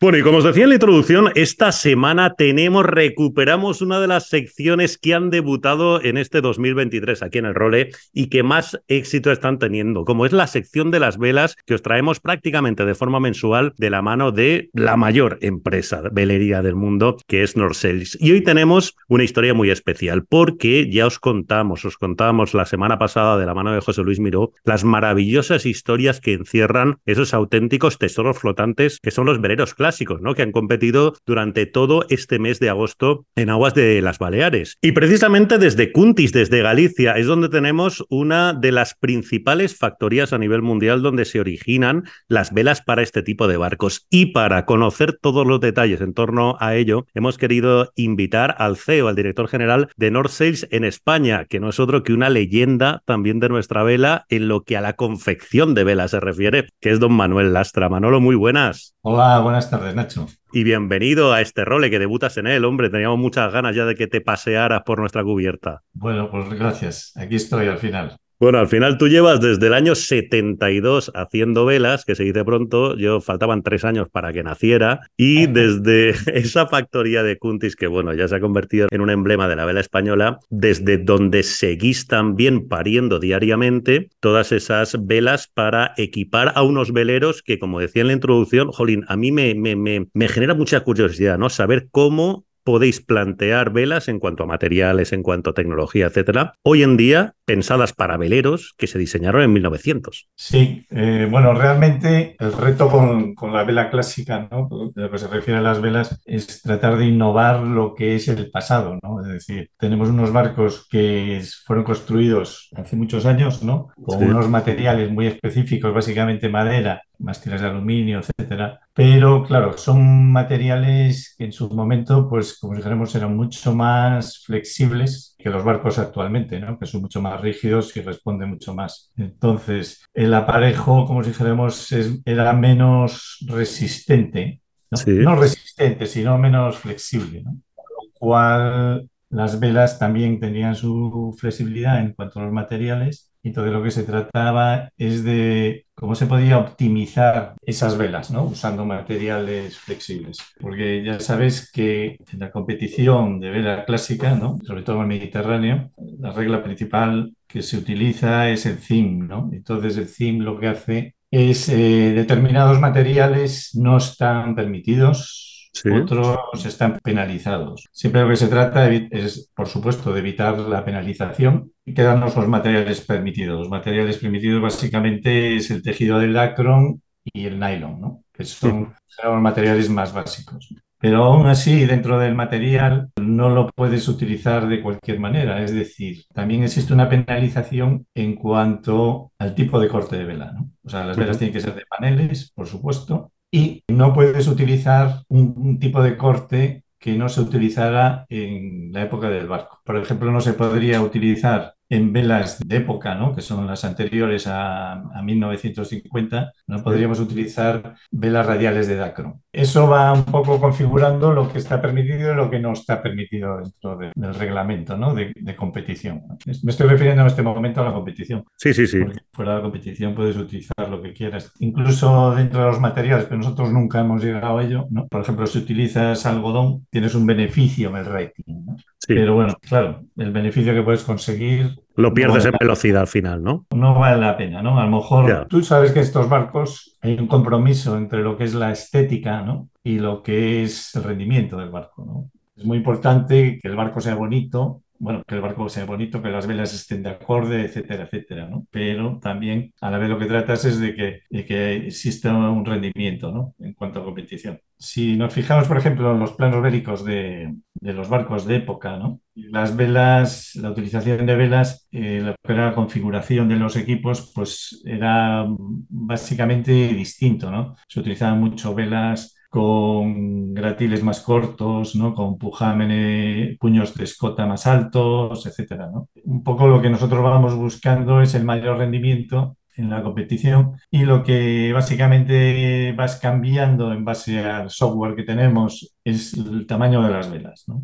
Bueno, 0.00 0.18
y 0.18 0.22
como 0.22 0.38
os 0.38 0.44
decía 0.44 0.64
en 0.64 0.70
la 0.70 0.74
introducción, 0.74 1.30
esta 1.36 1.70
semana 1.70 2.34
tenemos, 2.34 2.84
recuperamos 2.84 3.80
una 3.80 4.00
de 4.00 4.08
las 4.08 4.28
secciones 4.28 4.98
que 4.98 5.14
han 5.14 5.30
debutado 5.30 6.02
en 6.02 6.18
este 6.18 6.40
2023 6.40 7.22
aquí 7.22 7.38
en 7.38 7.46
el 7.46 7.54
Role 7.54 7.90
y 8.12 8.26
que 8.26 8.42
más 8.42 8.78
éxito 8.88 9.30
están 9.30 9.60
teniendo, 9.60 10.04
como 10.04 10.26
es 10.26 10.32
la 10.32 10.48
sección 10.48 10.90
de 10.90 10.98
las 10.98 11.16
velas 11.16 11.56
que 11.64 11.74
os 11.74 11.82
traemos 11.82 12.18
prácticamente 12.18 12.84
de 12.84 12.96
forma 12.96 13.20
mensual 13.20 13.72
de 13.78 13.88
la 13.88 14.02
mano 14.02 14.32
de 14.32 14.68
la 14.74 14.96
mayor 14.96 15.38
empresa 15.42 16.02
velería 16.12 16.60
del 16.60 16.74
mundo, 16.74 17.16
que 17.28 17.44
es 17.44 17.56
Norselis. 17.56 18.18
Y 18.20 18.32
hoy 18.32 18.42
tenemos 18.42 18.96
una 19.08 19.22
historia 19.22 19.54
muy 19.54 19.70
especial, 19.70 20.24
porque 20.28 20.90
ya 20.90 21.06
os 21.06 21.20
contamos, 21.20 21.84
os 21.84 21.96
contábamos 21.96 22.52
la 22.52 22.66
semana 22.66 22.98
pasada 22.98 23.38
de 23.38 23.46
la 23.46 23.54
mano 23.54 23.72
de 23.72 23.80
José 23.80 24.02
Luis 24.02 24.18
Miró, 24.18 24.50
las 24.64 24.82
maravillosas 24.82 25.66
historias 25.66 26.20
que 26.20 26.32
encierran 26.32 26.96
esos 27.06 27.32
auténticos 27.32 27.96
tesoros 27.98 28.38
flotantes 28.38 28.98
que 29.00 29.12
son 29.12 29.26
los 29.26 29.40
veleros 29.40 29.72
clásicos 29.84 30.22
¿no? 30.22 30.34
que 30.34 30.40
han 30.40 30.50
competido 30.50 31.12
durante 31.26 31.66
todo 31.66 32.06
este 32.08 32.38
mes 32.38 32.58
de 32.58 32.70
agosto 32.70 33.26
en 33.36 33.50
aguas 33.50 33.74
de 33.74 34.00
las 34.00 34.18
Baleares. 34.18 34.78
Y 34.80 34.92
precisamente 34.92 35.58
desde 35.58 35.92
Cuntis, 35.92 36.32
desde 36.32 36.62
Galicia, 36.62 37.18
es 37.18 37.26
donde 37.26 37.50
tenemos 37.50 38.02
una 38.08 38.54
de 38.54 38.72
las 38.72 38.94
principales 38.94 39.76
factorías 39.76 40.32
a 40.32 40.38
nivel 40.38 40.62
mundial 40.62 41.02
donde 41.02 41.26
se 41.26 41.38
originan 41.38 42.04
las 42.28 42.54
velas 42.54 42.80
para 42.80 43.02
este 43.02 43.22
tipo 43.22 43.46
de 43.46 43.58
barcos. 43.58 44.06
Y 44.08 44.32
para 44.32 44.64
conocer 44.64 45.18
todos 45.20 45.46
los 45.46 45.60
detalles 45.60 46.00
en 46.00 46.14
torno 46.14 46.56
a 46.60 46.76
ello, 46.76 47.04
hemos 47.12 47.36
querido 47.36 47.92
invitar 47.94 48.54
al 48.56 48.78
CEO, 48.78 49.08
al 49.08 49.16
director 49.16 49.48
general 49.48 49.90
de 49.98 50.10
North 50.10 50.30
Sales 50.30 50.66
en 50.70 50.84
España, 50.84 51.44
que 51.44 51.60
no 51.60 51.68
es 51.68 51.78
otro 51.78 52.02
que 52.02 52.14
una 52.14 52.30
leyenda 52.30 53.02
también 53.04 53.38
de 53.38 53.50
nuestra 53.50 53.82
vela 53.82 54.24
en 54.30 54.48
lo 54.48 54.62
que 54.62 54.78
a 54.78 54.80
la 54.80 54.94
confección 54.94 55.74
de 55.74 55.84
velas 55.84 56.12
se 56.12 56.20
refiere, 56.20 56.70
que 56.80 56.90
es 56.90 57.00
don 57.00 57.12
Manuel 57.12 57.52
Lastra. 57.52 57.90
Manolo, 57.90 58.22
muy 58.22 58.34
buenas. 58.34 58.94
Hola, 59.02 59.40
buenas 59.40 59.68
tardes. 59.68 59.73
Nacho. 59.94 60.28
Y 60.52 60.64
bienvenido 60.64 61.32
a 61.32 61.40
este 61.40 61.64
role 61.64 61.90
que 61.90 61.98
debutas 61.98 62.36
en 62.36 62.46
él, 62.46 62.64
hombre. 62.64 62.90
Teníamos 62.90 63.18
muchas 63.18 63.52
ganas 63.52 63.74
ya 63.74 63.84
de 63.84 63.94
que 63.94 64.06
te 64.06 64.20
pasearas 64.20 64.82
por 64.84 64.98
nuestra 64.98 65.22
cubierta. 65.22 65.82
Bueno, 65.92 66.30
pues 66.30 66.48
gracias. 66.50 67.12
Aquí 67.16 67.36
estoy 67.36 67.66
al 67.66 67.78
final. 67.78 68.16
Bueno, 68.44 68.58
al 68.58 68.68
final 68.68 68.98
tú 68.98 69.08
llevas 69.08 69.40
desde 69.40 69.68
el 69.68 69.72
año 69.72 69.94
72 69.94 71.12
haciendo 71.14 71.64
velas, 71.64 72.04
que 72.04 72.14
se 72.14 72.24
dice 72.24 72.44
pronto, 72.44 72.94
yo 72.94 73.22
faltaban 73.22 73.62
tres 73.62 73.86
años 73.86 74.10
para 74.10 74.34
que 74.34 74.42
naciera, 74.42 75.00
y 75.16 75.46
desde 75.46 76.10
esa 76.38 76.66
factoría 76.66 77.22
de 77.22 77.38
Cuntis, 77.38 77.74
que 77.74 77.86
bueno, 77.86 78.12
ya 78.12 78.28
se 78.28 78.36
ha 78.36 78.40
convertido 78.40 78.88
en 78.90 79.00
un 79.00 79.08
emblema 79.08 79.48
de 79.48 79.56
la 79.56 79.64
vela 79.64 79.80
española, 79.80 80.40
desde 80.50 80.98
donde 80.98 81.42
seguís 81.42 82.06
también 82.06 82.68
pariendo 82.68 83.18
diariamente 83.18 84.10
todas 84.20 84.52
esas 84.52 85.06
velas 85.06 85.48
para 85.48 85.94
equipar 85.96 86.52
a 86.54 86.64
unos 86.64 86.92
veleros 86.92 87.42
que, 87.42 87.58
como 87.58 87.80
decía 87.80 88.02
en 88.02 88.08
la 88.08 88.12
introducción, 88.12 88.70
Jolín, 88.72 89.06
a 89.08 89.16
mí 89.16 89.32
me, 89.32 89.54
me, 89.54 89.74
me, 89.74 90.08
me 90.12 90.28
genera 90.28 90.52
mucha 90.52 90.80
curiosidad, 90.80 91.38
¿no? 91.38 91.48
Saber 91.48 91.88
cómo 91.90 92.44
podéis 92.64 93.00
plantear 93.00 93.70
velas 93.70 94.08
en 94.08 94.18
cuanto 94.18 94.44
a 94.44 94.46
materiales, 94.46 95.12
en 95.12 95.22
cuanto 95.22 95.50
a 95.50 95.54
tecnología, 95.54 96.06
etcétera, 96.06 96.54
hoy 96.62 96.82
en 96.82 96.96
día 96.96 97.34
pensadas 97.44 97.92
para 97.92 98.16
veleros 98.16 98.74
que 98.78 98.86
se 98.86 98.98
diseñaron 98.98 99.42
en 99.42 99.52
1900. 99.52 100.28
Sí, 100.34 100.86
eh, 100.90 101.28
bueno, 101.30 101.52
realmente 101.52 102.36
el 102.38 102.52
reto 102.52 102.88
con, 102.88 103.34
con, 103.34 103.52
la 103.52 103.64
vela 103.64 103.90
clásica, 103.90 104.48
¿no? 104.50 104.68
de 104.94 105.02
lo 105.02 105.10
que 105.10 105.18
se 105.18 105.28
refiere 105.28 105.60
a 105.60 105.62
las 105.62 105.80
velas, 105.80 106.20
es 106.24 106.62
tratar 106.62 106.96
de 106.96 107.06
innovar 107.06 107.60
lo 107.60 107.94
que 107.94 108.14
es 108.14 108.28
el 108.28 108.50
pasado, 108.50 108.98
¿no? 109.02 109.20
Es 109.20 109.28
decir, 109.28 109.70
tenemos 109.78 110.08
unos 110.08 110.32
barcos 110.32 110.86
que 110.90 111.42
fueron 111.66 111.84
construidos 111.84 112.70
hace 112.74 112.96
muchos 112.96 113.26
años, 113.26 113.62
¿no? 113.62 113.88
Con 114.02 114.20
sí. 114.20 114.24
unos 114.24 114.48
materiales 114.48 115.10
muy 115.10 115.26
específicos, 115.26 115.92
básicamente 115.92 116.48
madera, 116.48 117.02
mástiles 117.18 117.60
de 117.60 117.68
aluminio, 117.68 118.20
etcétera. 118.20 118.80
Pero 118.96 119.42
claro, 119.42 119.76
son 119.76 120.30
materiales 120.30 121.34
que 121.36 121.46
en 121.46 121.52
su 121.52 121.68
momento, 121.68 122.28
pues 122.28 122.56
como 122.60 122.76
dijéramos, 122.76 123.12
eran 123.16 123.36
mucho 123.36 123.74
más 123.74 124.44
flexibles 124.44 125.34
que 125.36 125.50
los 125.50 125.64
barcos 125.64 125.98
actualmente, 125.98 126.60
¿no? 126.60 126.78
que 126.78 126.86
son 126.86 127.00
mucho 127.00 127.20
más 127.20 127.40
rígidos 127.40 127.96
y 127.96 128.02
responden 128.02 128.50
mucho 128.50 128.72
más. 128.72 129.10
Entonces, 129.16 130.04
el 130.14 130.32
aparejo, 130.32 131.06
como 131.06 131.24
dijéramos, 131.24 131.90
es, 131.90 132.20
era 132.24 132.52
menos 132.52 133.44
resistente. 133.48 134.62
¿no? 134.92 134.96
Sí. 134.96 135.10
no 135.10 135.34
resistente, 135.34 136.06
sino 136.06 136.38
menos 136.38 136.78
flexible. 136.78 137.42
¿no? 137.42 137.50
Con 137.74 137.86
lo 137.96 138.12
cual, 138.12 139.08
las 139.28 139.58
velas 139.58 139.98
también 139.98 140.38
tenían 140.38 140.76
su 140.76 141.34
flexibilidad 141.36 141.98
en 141.98 142.12
cuanto 142.12 142.38
a 142.38 142.44
los 142.44 142.52
materiales 142.52 143.33
Entonces 143.44 143.72
lo 143.72 143.82
que 143.82 143.90
se 143.90 144.04
trataba 144.04 144.90
es 144.96 145.22
de 145.22 145.86
cómo 145.94 146.14
se 146.14 146.26
podía 146.26 146.58
optimizar 146.58 147.54
esas 147.64 147.96
velas, 147.96 148.30
¿no? 148.30 148.44
Usando 148.44 148.84
materiales 148.84 149.78
flexibles. 149.78 150.38
Porque 150.58 151.04
ya 151.04 151.20
sabes 151.20 151.70
que 151.70 152.16
en 152.32 152.40
la 152.40 152.50
competición 152.50 153.38
de 153.40 153.50
vela 153.50 153.84
clásica, 153.84 154.34
¿no? 154.34 154.58
Sobre 154.66 154.82
todo 154.82 155.02
en 155.02 155.08
Mediterráneo, 155.08 155.90
la 156.18 156.32
regla 156.32 156.62
principal 156.62 157.34
que 157.46 157.62
se 157.62 157.76
utiliza 157.76 158.50
es 158.50 158.66
el 158.66 158.78
ZIM, 158.78 159.28
¿no? 159.28 159.50
Entonces 159.52 159.96
el 159.98 160.08
ZIM 160.08 160.40
lo 160.40 160.58
que 160.58 160.68
hace 160.68 161.14
es 161.30 161.68
eh, 161.68 162.12
determinados 162.14 162.80
materiales 162.80 163.70
no 163.74 163.96
están 163.98 164.54
permitidos 164.54 165.53
otros 165.92 166.64
están 166.64 166.98
penalizados. 167.02 167.88
Siempre 167.92 168.22
lo 168.22 168.28
que 168.28 168.36
se 168.36 168.48
trata 168.48 168.88
es, 168.90 169.50
por 169.54 169.66
supuesto, 169.66 170.12
de 170.12 170.20
evitar 170.20 170.58
la 170.58 170.84
penalización 170.84 171.72
y 171.84 171.94
quedarnos 171.94 172.36
los 172.36 172.48
materiales 172.48 173.00
permitidos. 173.00 173.58
Los 173.58 173.68
materiales 173.68 174.18
permitidos 174.18 174.62
básicamente 174.62 175.56
es 175.56 175.70
el 175.70 175.82
tejido 175.82 176.18
del 176.18 176.34
lacron 176.34 177.02
y 177.24 177.46
el 177.46 177.58
nylon, 177.58 178.00
¿no? 178.00 178.24
que 178.32 178.44
son, 178.44 178.94
los 179.22 179.40
materiales 179.40 179.88
más 179.88 180.12
básicos. 180.12 180.74
Pero 180.98 181.24
aún 181.24 181.46
así, 181.46 181.84
dentro 181.84 182.18
del 182.18 182.34
material 182.34 183.10
no 183.20 183.50
lo 183.50 183.68
puedes 183.70 184.08
utilizar 184.08 184.66
de 184.68 184.80
cualquier 184.80 185.20
manera. 185.20 185.62
Es 185.62 185.72
decir, 185.74 186.24
también 186.32 186.62
existe 186.62 186.94
una 186.94 187.08
penalización 187.08 188.06
en 188.14 188.34
cuanto 188.34 189.32
al 189.38 189.54
tipo 189.54 189.78
de 189.78 189.88
corte 189.88 190.16
de 190.16 190.24
vela. 190.24 190.52
¿no? 190.52 190.70
O 190.82 190.88
sea, 190.88 191.04
las 191.04 191.16
velas 191.16 191.36
tienen 191.36 191.52
que 191.52 191.60
ser 191.60 191.74
de 191.74 191.84
paneles, 191.86 192.50
por 192.54 192.66
supuesto, 192.66 193.32
y 193.54 193.84
no 193.86 194.12
puedes 194.12 194.48
utilizar 194.48 195.22
un, 195.28 195.78
tipo 195.78 196.02
de 196.02 196.16
corte 196.16 196.82
que 196.98 197.16
no 197.16 197.28
se 197.28 197.40
utilizara 197.40 198.26
en 198.28 198.92
la 198.92 199.04
época 199.04 199.28
del 199.28 199.46
barco. 199.46 199.80
Por 199.84 199.96
ejemplo, 199.96 200.32
no 200.32 200.40
se 200.40 200.54
podría 200.54 201.00
utilizar 201.00 201.76
en 201.94 202.12
velas 202.12 202.58
de 202.58 202.76
época, 202.76 203.14
¿no? 203.14 203.34
que 203.34 203.40
son 203.40 203.66
las 203.66 203.84
anteriores 203.84 204.46
a, 204.46 205.02
1950, 205.22 206.52
no 206.66 206.82
podríamos 206.82 207.18
utilizar 207.20 207.94
velas 208.10 208.46
radiales 208.46 208.88
de 208.88 208.96
Dacron. 208.96 209.40
Eso 209.52 209.88
va 209.88 210.12
un 210.12 210.24
poco 210.24 210.60
configurando 210.60 211.32
lo 211.32 211.50
que 211.50 211.58
está 211.58 211.80
permitido 211.80 212.32
y 212.32 212.36
lo 212.36 212.50
que 212.50 212.58
no 212.58 212.72
está 212.72 213.02
permitido 213.02 213.58
dentro 213.58 213.96
del 213.96 214.34
reglamento 214.34 214.96
¿no? 214.96 215.14
de, 215.14 215.32
competición. 215.56 216.22
Me 216.62 216.70
estoy 216.70 216.88
refiriendo 216.88 217.22
en 217.22 217.28
este 217.28 217.42
momento 217.42 217.80
a 217.80 217.84
la 217.84 217.92
competición. 217.92 218.44
Sí, 218.56 218.74
sí, 218.74 218.86
sí. 218.86 219.00
Porque 219.00 219.20
fuera 219.32 219.52
de 219.52 219.56
la 219.58 219.62
competición 219.62 220.14
puedes 220.14 220.36
utilizar 220.36 220.88
lo 220.88 221.00
que 221.00 221.12
quieras, 221.12 221.52
incluso 221.60 222.34
dentro 222.34 222.60
de 222.60 222.66
los 222.66 222.80
materiales, 222.80 223.26
pero 223.26 223.38
nosotros 223.38 223.72
nunca 223.72 224.00
hemos 224.00 224.22
llegado 224.22 224.58
a 224.58 224.64
ello. 224.64 224.86
¿no? 224.90 225.06
Por 225.06 225.22
ejemplo, 225.22 225.46
si 225.46 225.58
utilizas 225.58 226.26
algodón, 226.26 226.86
tienes 226.90 227.14
un 227.14 227.26
beneficio 227.26 227.88
en 227.90 227.96
el 227.96 228.06
rating. 228.06 228.44
¿no? 228.46 228.76
Pero 229.06 229.34
bueno, 229.34 229.54
claro, 229.60 230.02
el 230.16 230.32
beneficio 230.32 230.74
que 230.74 230.82
puedes 230.82 231.02
conseguir. 231.02 231.78
Lo 231.96 232.12
pierdes 232.12 232.44
en 232.44 232.54
velocidad 232.58 233.02
al 233.02 233.06
final, 233.06 233.42
¿no? 233.42 233.66
No 233.74 233.98
vale 233.98 234.20
la 234.20 234.36
pena, 234.36 234.62
¿no? 234.62 234.78
A 234.78 234.84
lo 234.84 234.96
mejor 234.96 235.46
tú 235.48 235.62
sabes 235.62 235.92
que 235.92 236.00
estos 236.00 236.28
barcos 236.28 236.96
hay 237.00 237.14
un 237.14 237.26
compromiso 237.26 237.96
entre 237.96 238.22
lo 238.22 238.36
que 238.36 238.44
es 238.44 238.54
la 238.54 238.72
estética, 238.72 239.42
¿no? 239.42 239.68
Y 239.82 239.98
lo 239.98 240.22
que 240.22 240.62
es 240.62 240.94
el 240.96 241.04
rendimiento 241.04 241.56
del 241.56 241.70
barco, 241.70 242.04
¿no? 242.04 242.30
Es 242.56 242.64
muy 242.64 242.78
importante 242.78 243.58
que 243.60 243.68
el 243.68 243.76
barco 243.76 244.00
sea 244.00 244.14
bonito, 244.14 244.82
bueno, 244.98 245.22
que 245.26 245.34
el 245.34 245.40
barco 245.40 245.68
sea 245.68 245.84
bonito, 245.84 246.22
que 246.22 246.30
las 246.30 246.46
velas 246.46 246.72
estén 246.72 247.02
de 247.02 247.10
acorde, 247.10 247.62
etcétera, 247.62 248.04
etcétera, 248.04 248.46
¿no? 248.48 248.66
Pero 248.70 249.18
también 249.20 249.72
a 249.80 249.90
la 249.90 249.98
vez 249.98 250.08
lo 250.08 250.18
que 250.18 250.26
tratas 250.26 250.64
es 250.64 250.78
de 250.78 250.94
que, 250.94 251.20
de 251.28 251.44
que 251.44 251.76
exista 251.88 252.32
un 252.32 252.64
rendimiento, 252.64 253.32
¿no? 253.32 253.54
En 253.58 253.74
cuanto 253.74 254.00
a 254.00 254.04
competición. 254.04 254.60
Si 254.78 255.16
nos 255.16 255.32
fijamos, 255.32 255.66
por 255.66 255.76
ejemplo, 255.76 256.12
en 256.12 256.20
los 256.20 256.32
planos 256.32 256.62
bélicos 256.62 257.04
de, 257.04 257.54
de 257.84 257.92
los 257.92 258.08
barcos 258.08 258.46
de 258.46 258.56
época, 258.56 258.96
¿no? 258.96 259.20
Las 259.34 259.76
velas, 259.76 260.54
la 260.54 260.70
utilización 260.70 261.26
de 261.26 261.36
velas, 261.36 261.86
eh, 261.92 262.34
la, 262.42 262.74
configuración 262.74 263.46
de 263.46 263.56
los 263.56 263.76
equipos, 263.76 264.32
pues 264.34 264.82
era 264.86 265.44
básicamente 265.90 266.72
distinto, 266.72 267.50
¿no? 267.50 267.76
Se 267.86 268.00
utilizaban 268.00 268.40
mucho 268.40 268.74
velas 268.74 269.36
con 269.50 270.54
gratiles 270.54 271.02
más 271.02 271.20
cortos, 271.20 271.94
¿no? 271.94 272.14
con 272.14 272.38
pujámenes, 272.38 273.56
puños 273.58 273.94
de 273.94 274.04
escota 274.04 274.46
más 274.46 274.66
altos, 274.66 275.46
etcétera, 275.46 275.90
¿no? 275.92 276.08
Un 276.24 276.42
poco 276.42 276.66
lo 276.66 276.80
que 276.80 276.90
nosotros 276.90 277.22
vamos 277.22 277.54
buscando 277.54 278.22
es 278.22 278.34
el 278.34 278.44
mayor 278.44 278.78
rendimiento 278.78 279.58
en 279.76 279.90
la 279.90 280.02
competición 280.02 280.76
y 280.90 281.04
lo 281.04 281.22
que 281.22 281.72
básicamente 281.72 282.92
vas 282.92 283.16
cambiando 283.16 283.92
en 283.92 284.04
base 284.04 284.38
al 284.40 284.70
software 284.70 285.16
que 285.16 285.22
tenemos 285.24 285.94
es 286.04 286.34
el 286.34 286.66
tamaño 286.66 287.02
de 287.02 287.10
las 287.10 287.30
velas. 287.30 287.64
¿no? 287.66 287.82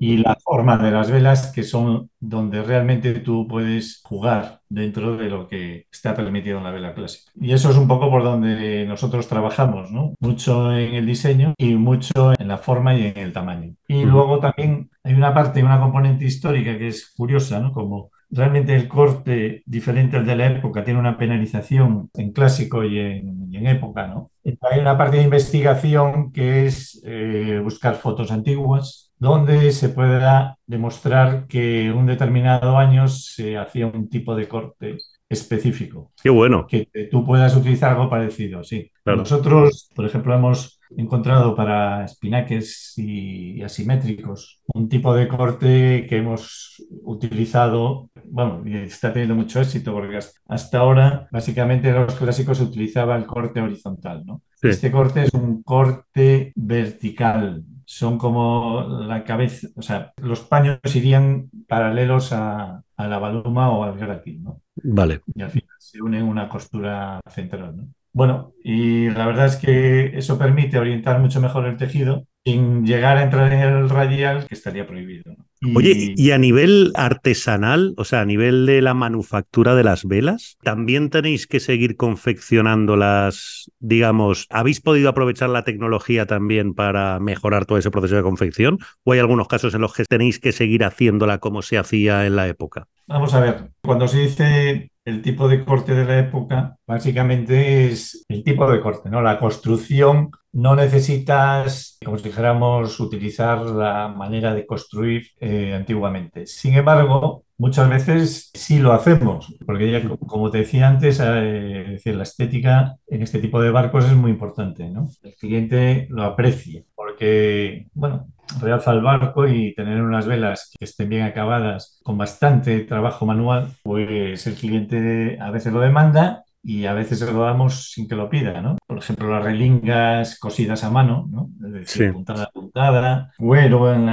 y 0.00 0.16
la 0.18 0.36
forma 0.36 0.78
de 0.78 0.90
las 0.90 1.10
velas, 1.10 1.52
que 1.52 1.62
son 1.62 2.10
donde 2.18 2.62
realmente 2.62 3.12
tú 3.20 3.46
puedes 3.46 4.00
jugar 4.02 4.60
dentro 4.68 5.16
de 5.16 5.28
lo 5.28 5.46
que 5.46 5.86
está 5.92 6.14
permitido 6.14 6.58
en 6.58 6.64
la 6.64 6.70
vela 6.70 6.94
clásica. 6.94 7.30
Y 7.34 7.52
eso 7.52 7.70
es 7.70 7.76
un 7.76 7.86
poco 7.86 8.10
por 8.10 8.22
donde 8.22 8.86
nosotros 8.86 9.28
trabajamos, 9.28 9.90
¿no? 9.90 10.14
Mucho 10.20 10.72
en 10.72 10.94
el 10.94 11.06
diseño 11.06 11.54
y 11.58 11.74
mucho 11.74 12.32
en 12.38 12.48
la 12.48 12.58
forma 12.58 12.94
y 12.94 13.08
en 13.08 13.18
el 13.18 13.32
tamaño. 13.32 13.74
Y 13.86 14.04
luego 14.04 14.38
también 14.40 14.90
hay 15.04 15.14
una 15.14 15.34
parte, 15.34 15.62
una 15.62 15.80
componente 15.80 16.24
histórica 16.24 16.78
que 16.78 16.88
es 16.88 17.12
curiosa, 17.16 17.60
¿no? 17.60 17.72
Como 17.72 18.10
realmente 18.30 18.74
el 18.74 18.88
corte 18.88 19.62
diferente 19.66 20.16
al 20.16 20.26
de 20.26 20.36
la 20.36 20.46
época 20.46 20.84
tiene 20.84 21.00
una 21.00 21.16
penalización 21.16 22.10
en 22.14 22.32
clásico 22.32 22.84
y 22.84 22.98
en, 22.98 23.38
época, 23.66 24.06
¿no? 24.06 24.30
Hay 24.44 24.78
una 24.78 24.96
parte 24.96 25.16
de 25.16 25.24
investigación 25.24 26.30
que 26.30 26.66
es 26.66 27.02
eh, 27.04 27.60
buscar 27.62 27.96
fotos 27.96 28.30
antiguas, 28.30 29.10
donde 29.18 29.72
se 29.72 29.88
pueda 29.88 30.56
demostrar 30.64 31.48
que 31.48 31.90
un 31.90 32.06
determinado 32.06 32.78
año 32.78 33.08
se 33.08 33.56
hacía 33.56 33.88
un 33.88 34.08
tipo 34.08 34.36
de 34.36 34.46
corte 34.46 34.96
específico. 35.28 36.12
Qué 36.22 36.30
bueno. 36.30 36.66
Que, 36.66 36.88
tú 37.10 37.24
puedas 37.24 37.54
utilizar 37.56 37.92
algo 37.92 38.08
parecido, 38.08 38.64
sí. 38.64 38.90
Nosotros, 39.04 39.90
por 39.94 40.04
ejemplo, 40.04 40.34
hemos 40.34 40.80
encontrado 40.96 41.54
para 41.54 42.04
espinaques 42.04 42.94
y, 42.96 43.62
asimétricos 43.62 44.60
un 44.74 44.88
tipo 44.88 45.14
de 45.14 45.28
corte 45.28 46.06
que 46.08 46.18
hemos 46.18 46.82
utilizado, 47.02 48.10
bueno, 48.30 48.62
y 48.64 48.76
está 48.76 49.12
teniendo 49.12 49.34
mucho 49.34 49.60
éxito 49.60 49.92
porque 49.92 50.18
hasta 50.48 50.78
ahora 50.78 51.28
básicamente 51.30 51.88
en 51.88 51.96
los 51.96 52.14
clásicos 52.14 52.58
se 52.58 52.64
utilizaba 52.64 53.16
el 53.16 53.26
corte 53.26 53.60
horizontal, 53.60 54.24
¿no? 54.24 54.42
Este 54.62 54.90
corte 54.90 55.24
es 55.24 55.34
un 55.34 55.62
corte 55.62 56.52
vertical, 56.56 57.64
son 57.84 58.18
como 58.18 59.04
la 59.06 59.24
cabeza, 59.24 59.68
o 59.76 59.82
sea, 59.82 60.12
los 60.16 60.40
paños 60.40 60.78
irían 60.94 61.48
paralelos 61.66 62.32
a, 62.32 62.82
la 63.06 63.18
baluma 63.18 63.70
o 63.70 63.84
al 63.84 63.96
gratis, 63.98 64.40
¿no? 64.40 64.62
Vale. 64.82 65.22
Y 65.34 65.42
al 65.42 65.50
final 65.50 65.76
se 65.78 66.02
une 66.02 66.22
una 66.22 66.48
costura 66.48 67.20
central, 67.28 67.76
¿no? 67.76 67.88
Bueno, 68.18 68.52
y 68.64 69.10
la 69.10 69.26
verdad 69.26 69.46
es 69.46 69.54
que 69.54 70.18
eso 70.18 70.40
permite 70.40 70.76
orientar 70.76 71.20
mucho 71.20 71.40
mejor 71.40 71.66
el 71.66 71.76
tejido 71.76 72.26
sin 72.44 72.84
llegar 72.84 73.16
a 73.16 73.22
entrar 73.22 73.52
en 73.52 73.60
el 73.60 73.88
radial, 73.88 74.44
que 74.48 74.54
estaría 74.56 74.88
prohibido. 74.88 75.34
¿no? 75.36 75.76
Oye, 75.76 76.14
y 76.16 76.32
a 76.32 76.38
nivel 76.38 76.90
artesanal, 76.96 77.94
o 77.96 78.02
sea, 78.02 78.22
a 78.22 78.24
nivel 78.24 78.66
de 78.66 78.82
la 78.82 78.92
manufactura 78.92 79.76
de 79.76 79.84
las 79.84 80.04
velas, 80.04 80.56
¿también 80.64 81.10
tenéis 81.10 81.46
que 81.46 81.60
seguir 81.60 81.96
confeccionándolas, 81.96 83.70
digamos, 83.78 84.48
habéis 84.50 84.80
podido 84.80 85.10
aprovechar 85.10 85.50
la 85.50 85.62
tecnología 85.62 86.26
también 86.26 86.74
para 86.74 87.20
mejorar 87.20 87.66
todo 87.66 87.78
ese 87.78 87.92
proceso 87.92 88.16
de 88.16 88.22
confección? 88.22 88.80
¿O 89.04 89.12
hay 89.12 89.20
algunos 89.20 89.46
casos 89.46 89.74
en 89.74 89.80
los 89.80 89.94
que 89.94 90.02
tenéis 90.04 90.40
que 90.40 90.50
seguir 90.50 90.82
haciéndola 90.82 91.38
como 91.38 91.62
se 91.62 91.78
hacía 91.78 92.26
en 92.26 92.34
la 92.34 92.48
época? 92.48 92.88
Vamos 93.06 93.32
a 93.34 93.38
ver, 93.40 93.70
cuando 93.80 94.08
se 94.08 94.22
dice 94.22 94.90
el 95.08 95.22
tipo 95.22 95.48
de 95.48 95.64
corte 95.64 95.94
de 95.94 96.04
la 96.04 96.18
época, 96.18 96.76
básicamente 96.86 97.86
es 97.86 98.24
el 98.28 98.44
tipo 98.44 98.70
de 98.70 98.80
corte, 98.80 99.08
¿no? 99.08 99.22
La 99.22 99.38
construcción 99.38 100.30
no 100.52 100.76
necesitas, 100.76 101.98
como 102.04 102.18
si 102.18 102.24
dijéramos, 102.24 103.00
utilizar 103.00 103.60
la 103.62 104.08
manera 104.08 104.54
de 104.54 104.66
construir 104.66 105.28
eh, 105.40 105.74
antiguamente. 105.74 106.46
Sin 106.46 106.74
embargo, 106.74 107.44
muchas 107.56 107.88
veces 107.88 108.50
sí 108.54 108.78
lo 108.78 108.92
hacemos, 108.92 109.54
porque 109.66 109.90
ya, 109.90 110.06
como 110.26 110.50
te 110.50 110.58
decía 110.58 110.88
antes, 110.88 111.20
eh, 111.20 111.84
decir, 111.90 112.14
la 112.14 112.24
estética 112.24 112.96
en 113.06 113.22
este 113.22 113.38
tipo 113.38 113.60
de 113.62 113.70
barcos 113.70 114.04
es 114.04 114.14
muy 114.14 114.30
importante, 114.30 114.90
¿no? 114.90 115.08
El 115.22 115.34
cliente 115.36 116.06
lo 116.10 116.24
aprecia, 116.24 116.82
porque, 117.18 117.88
bueno, 117.94 118.28
realza 118.60 118.92
el 118.92 119.00
barco 119.00 119.48
y 119.48 119.74
tener 119.74 120.00
unas 120.00 120.24
velas 120.24 120.70
que 120.78 120.84
estén 120.84 121.08
bien 121.08 121.22
acabadas 121.22 121.98
con 122.04 122.16
bastante 122.16 122.78
trabajo 122.84 123.26
manual, 123.26 123.72
pues 123.82 124.46
el 124.46 124.54
cliente 124.54 125.36
a 125.40 125.50
veces 125.50 125.72
lo 125.72 125.80
demanda 125.80 126.44
y 126.62 126.86
a 126.86 126.92
veces 126.92 127.20
lo 127.20 127.40
damos 127.40 127.90
sin 127.90 128.06
que 128.06 128.14
lo 128.14 128.30
pida, 128.30 128.60
¿no? 128.60 128.76
Por 128.98 129.04
ejemplo, 129.04 129.30
las 129.30 129.44
relingas 129.44 130.40
cosidas 130.40 130.82
a 130.82 130.90
mano, 130.90 131.28
¿no? 131.30 131.50
Es 131.64 131.72
decir, 131.72 132.12
puntada 132.12 132.42
a 132.42 132.50
puntada, 132.50 133.32
cuero 133.38 133.94
en 133.94 134.08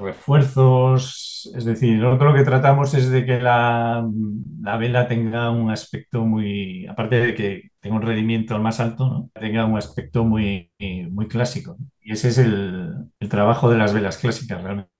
refuerzos, 0.00 1.52
es 1.54 1.66
decir, 1.66 1.98
nosotros 1.98 2.32
lo 2.32 2.38
que 2.38 2.44
tratamos 2.44 2.94
es 2.94 3.10
de 3.10 3.26
que 3.26 3.40
la, 3.40 4.08
la, 4.62 4.76
vela 4.78 5.06
tenga 5.06 5.50
un 5.50 5.70
aspecto 5.70 6.24
muy, 6.24 6.86
aparte 6.86 7.16
de 7.16 7.34
que 7.34 7.70
tenga 7.80 7.96
un 7.96 8.02
rendimiento 8.02 8.58
más 8.58 8.80
alto, 8.80 9.06
¿no? 9.06 9.30
tenga 9.38 9.66
un 9.66 9.76
aspecto 9.76 10.24
muy, 10.24 10.70
muy 11.10 11.28
clásico. 11.28 11.76
Y 12.00 12.12
ese 12.12 12.28
es 12.28 12.38
el, 12.38 12.94
el 13.20 13.28
trabajo 13.28 13.70
de 13.70 13.76
las 13.76 13.92
velas 13.92 14.16
clásicas 14.16 14.62
realmente. 14.62 14.92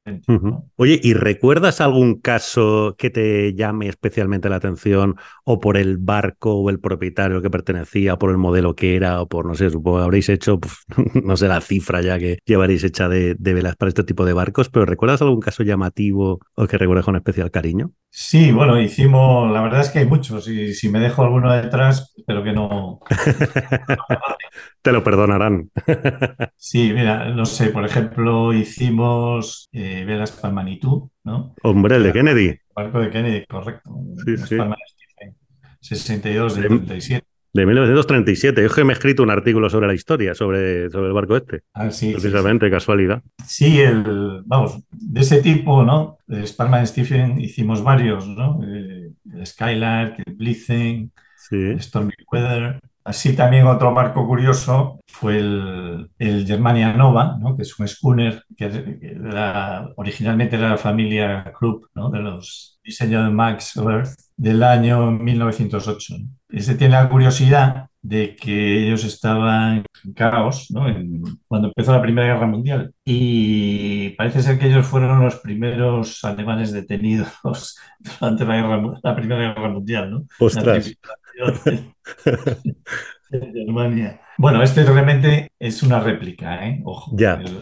Oye, 0.76 0.98
¿y 1.00 1.14
recuerdas 1.14 1.80
algún 1.80 2.20
caso 2.20 2.96
que 2.98 3.10
te 3.10 3.54
llame 3.54 3.86
especialmente 3.86 4.48
la 4.48 4.56
atención 4.56 5.16
o 5.44 5.60
por 5.60 5.76
el 5.76 5.96
barco 5.98 6.56
o 6.56 6.70
el 6.70 6.80
propietario 6.80 7.40
que 7.40 7.50
pertenecía, 7.50 8.14
o 8.14 8.18
por 8.18 8.30
el 8.30 8.38
modelo 8.38 8.74
que 8.74 8.96
era, 8.96 9.20
por, 9.26 9.46
no 9.46 9.54
sé, 9.54 9.70
supongo 9.70 9.98
que 9.98 10.04
habréis 10.04 10.28
hecho, 10.28 10.58
pues, 10.58 10.74
no 11.24 11.36
sé, 11.36 11.48
la 11.48 11.60
cifra 11.60 12.00
ya 12.00 12.18
que 12.18 12.38
llevaréis 12.44 12.84
hecha 12.84 13.08
de, 13.08 13.36
velas 13.38 13.76
para 13.76 13.88
este 13.88 14.04
tipo 14.04 14.24
de 14.24 14.32
barcos, 14.32 14.68
pero 14.68 14.86
¿recuerdas 14.86 15.22
algún 15.22 15.40
caso 15.40 15.62
llamativo 15.62 16.40
o 16.54 16.66
que 16.66 16.78
recuerdes 16.78 17.04
con 17.04 17.16
especial 17.16 17.50
cariño? 17.50 17.92
Sí, 18.10 18.52
bueno, 18.52 18.80
hicimos, 18.80 19.50
la 19.52 19.62
verdad 19.62 19.80
es 19.80 19.90
que 19.90 20.00
hay 20.00 20.06
muchos 20.06 20.46
y 20.48 20.74
si 20.74 20.88
me 20.88 21.00
dejo 21.00 21.22
alguno 21.22 21.52
detrás, 21.52 22.12
espero 22.16 22.44
que 22.44 22.52
no... 22.52 23.00
te 24.82 24.92
lo 24.92 25.02
perdonarán. 25.02 25.70
sí, 26.56 26.92
mira, 26.94 27.30
no 27.30 27.46
sé, 27.46 27.68
por 27.68 27.84
ejemplo, 27.84 28.52
hicimos... 28.52 29.68
Eh, 29.72 30.04
velas 30.04 30.32
para 30.32 30.52
Manitou, 30.52 31.10
¿no? 31.24 31.54
Hombre, 31.62 31.96
el 31.96 32.02
de 32.02 32.12
Kennedy. 32.12 32.46
El 32.48 32.60
barco 32.74 33.00
de 33.00 33.10
Kennedy, 33.10 33.46
correcto. 33.46 33.90
Sí, 34.24 34.36
sí. 34.36 34.56
62 35.82 36.56
de 36.56 36.62
37. 36.62 37.26
De 37.54 37.66
1937. 37.66 38.62
Yo 38.62 38.68
que 38.70 38.84
me 38.84 38.92
he 38.92 38.94
escrito 38.94 39.22
un 39.22 39.30
artículo 39.30 39.68
sobre 39.68 39.86
la 39.86 39.94
historia, 39.94 40.34
sobre, 40.34 40.88
sobre 40.88 41.08
el 41.08 41.12
barco 41.12 41.36
este. 41.36 41.62
Ah, 41.74 41.90
sí. 41.90 42.12
Precisamente, 42.12 42.70
casualidad. 42.70 43.22
Sí, 43.46 43.78
el, 43.78 44.42
vamos, 44.46 44.78
de 44.90 45.20
ese 45.20 45.42
tipo, 45.42 45.82
¿no? 45.82 46.16
De 46.26 46.46
Sparman 46.46 46.86
Stephen 46.86 47.38
hicimos 47.38 47.84
varios, 47.84 48.26
¿no? 48.26 48.60
El, 48.62 49.14
Skylark, 49.44 50.22
el 50.24 50.34
Blitzen, 50.34 51.12
Stormy 51.78 52.12
Weather. 52.30 52.80
Así 53.04 53.34
también 53.34 53.66
otro 53.66 53.92
barco 53.92 54.26
curioso 54.26 55.00
fue 55.06 55.38
el, 55.38 56.44
Germania 56.46 56.92
Nova, 56.92 57.36
¿no? 57.40 57.56
que 57.56 57.62
es 57.62 57.78
un 57.78 57.88
schooner 57.88 58.44
que 58.56 58.70
originalmente 59.96 60.54
era 60.54 60.70
la 60.70 60.76
familia 60.76 61.52
Krupp, 61.58 61.86
¿no? 61.94 62.10
de 62.10 62.20
los 62.20 62.78
diseños 62.84 63.24
de 63.24 63.30
Max 63.30 63.76
Werth 63.76 64.14
del 64.36 64.62
año 64.62 65.10
1908. 65.10 66.14
Ese 66.52 66.74
tiene 66.74 66.94
la 66.94 67.08
curiosidad 67.08 67.88
de 68.02 68.34
que 68.34 68.84
ellos 68.84 69.04
estaban 69.04 69.84
en 70.04 70.12
caos 70.12 70.66
¿no? 70.70 70.86
cuando 71.46 71.68
empezó 71.68 71.92
la 71.92 72.02
Primera 72.02 72.34
Guerra 72.34 72.46
Mundial. 72.46 72.92
Y 73.04 74.10
parece 74.10 74.42
ser 74.42 74.58
que 74.58 74.66
ellos 74.66 74.86
fueron 74.86 75.22
los 75.22 75.36
primeros 75.36 76.24
alemanes 76.24 76.72
detenidos 76.72 77.28
durante 78.20 78.44
la, 78.44 78.56
guerra, 78.56 78.82
la 79.02 79.16
Primera 79.16 79.54
Guerra 79.54 79.68
Mundial. 79.68 80.10
¿no? 80.10 80.26
Ostras. 80.38 80.92
Germania. 83.30 84.20
Bueno, 84.36 84.62
este 84.62 84.84
realmente 84.84 85.52
es 85.58 85.82
una 85.82 86.00
réplica, 86.00 86.66
¿eh? 86.66 86.80
Ojo. 86.84 87.16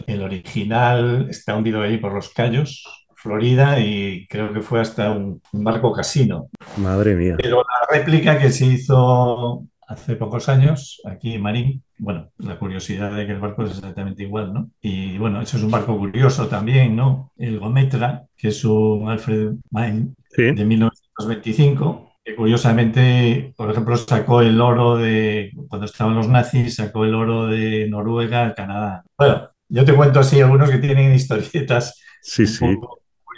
El, 0.07 0.21
original 0.21 1.27
está 1.29 1.55
hundido 1.55 1.81
ahí 1.81 1.97
por 1.97 2.13
los 2.13 2.29
Cayos, 2.29 3.00
Florida, 3.21 3.79
y 3.79 4.25
creo 4.27 4.51
que 4.51 4.61
fue 4.61 4.81
hasta 4.81 5.11
un, 5.11 5.41
barco 5.53 5.93
casino. 5.93 6.49
Madre 6.77 7.13
mía. 7.13 7.35
Pero 7.37 7.57
la 7.57 7.97
réplica 7.97 8.39
que 8.39 8.49
se 8.49 8.65
hizo 8.65 9.63
hace 9.87 10.15
pocos 10.15 10.49
años 10.49 10.99
aquí 11.05 11.33
en 11.33 11.41
Marín, 11.41 11.83
bueno, 11.99 12.31
la 12.37 12.57
curiosidad 12.57 13.15
de 13.15 13.27
que 13.27 13.33
el 13.33 13.39
barco 13.39 13.63
es 13.63 13.77
exactamente 13.77 14.23
igual, 14.23 14.53
¿no? 14.53 14.71
Y 14.81 15.19
bueno, 15.19 15.39
eso 15.39 15.57
es 15.57 15.63
un 15.63 15.69
barco 15.69 15.95
curioso 15.97 16.47
también, 16.47 16.95
¿no? 16.95 17.31
El 17.37 17.59
Gometra, 17.59 18.23
que 18.35 18.47
es 18.47 18.65
un 18.65 19.07
Alfred 19.07 19.51
Main 19.69 20.15
de 20.35 20.65
1925 20.65 22.07
que 22.23 22.35
curiosamente, 22.35 23.53
por 23.57 23.71
ejemplo, 23.71 23.97
sacó 23.97 24.41
el 24.41 24.61
oro 24.61 24.95
de, 24.95 25.51
cuando 25.67 25.85
estaban 25.85 26.15
los 26.15 26.27
nazis, 26.27 26.75
sacó 26.75 27.03
el 27.03 27.15
oro 27.15 27.47
de 27.47 27.87
Noruega 27.89 28.53
Canadá. 28.53 29.03
Bueno, 29.17 29.49
yo 29.69 29.85
te 29.85 29.93
cuento 29.93 30.19
así 30.19 30.39
algunos 30.39 30.69
que 30.69 30.77
tienen 30.77 31.15
historietas 31.15 31.99
sí, 32.21 32.45
sí. 32.45 32.65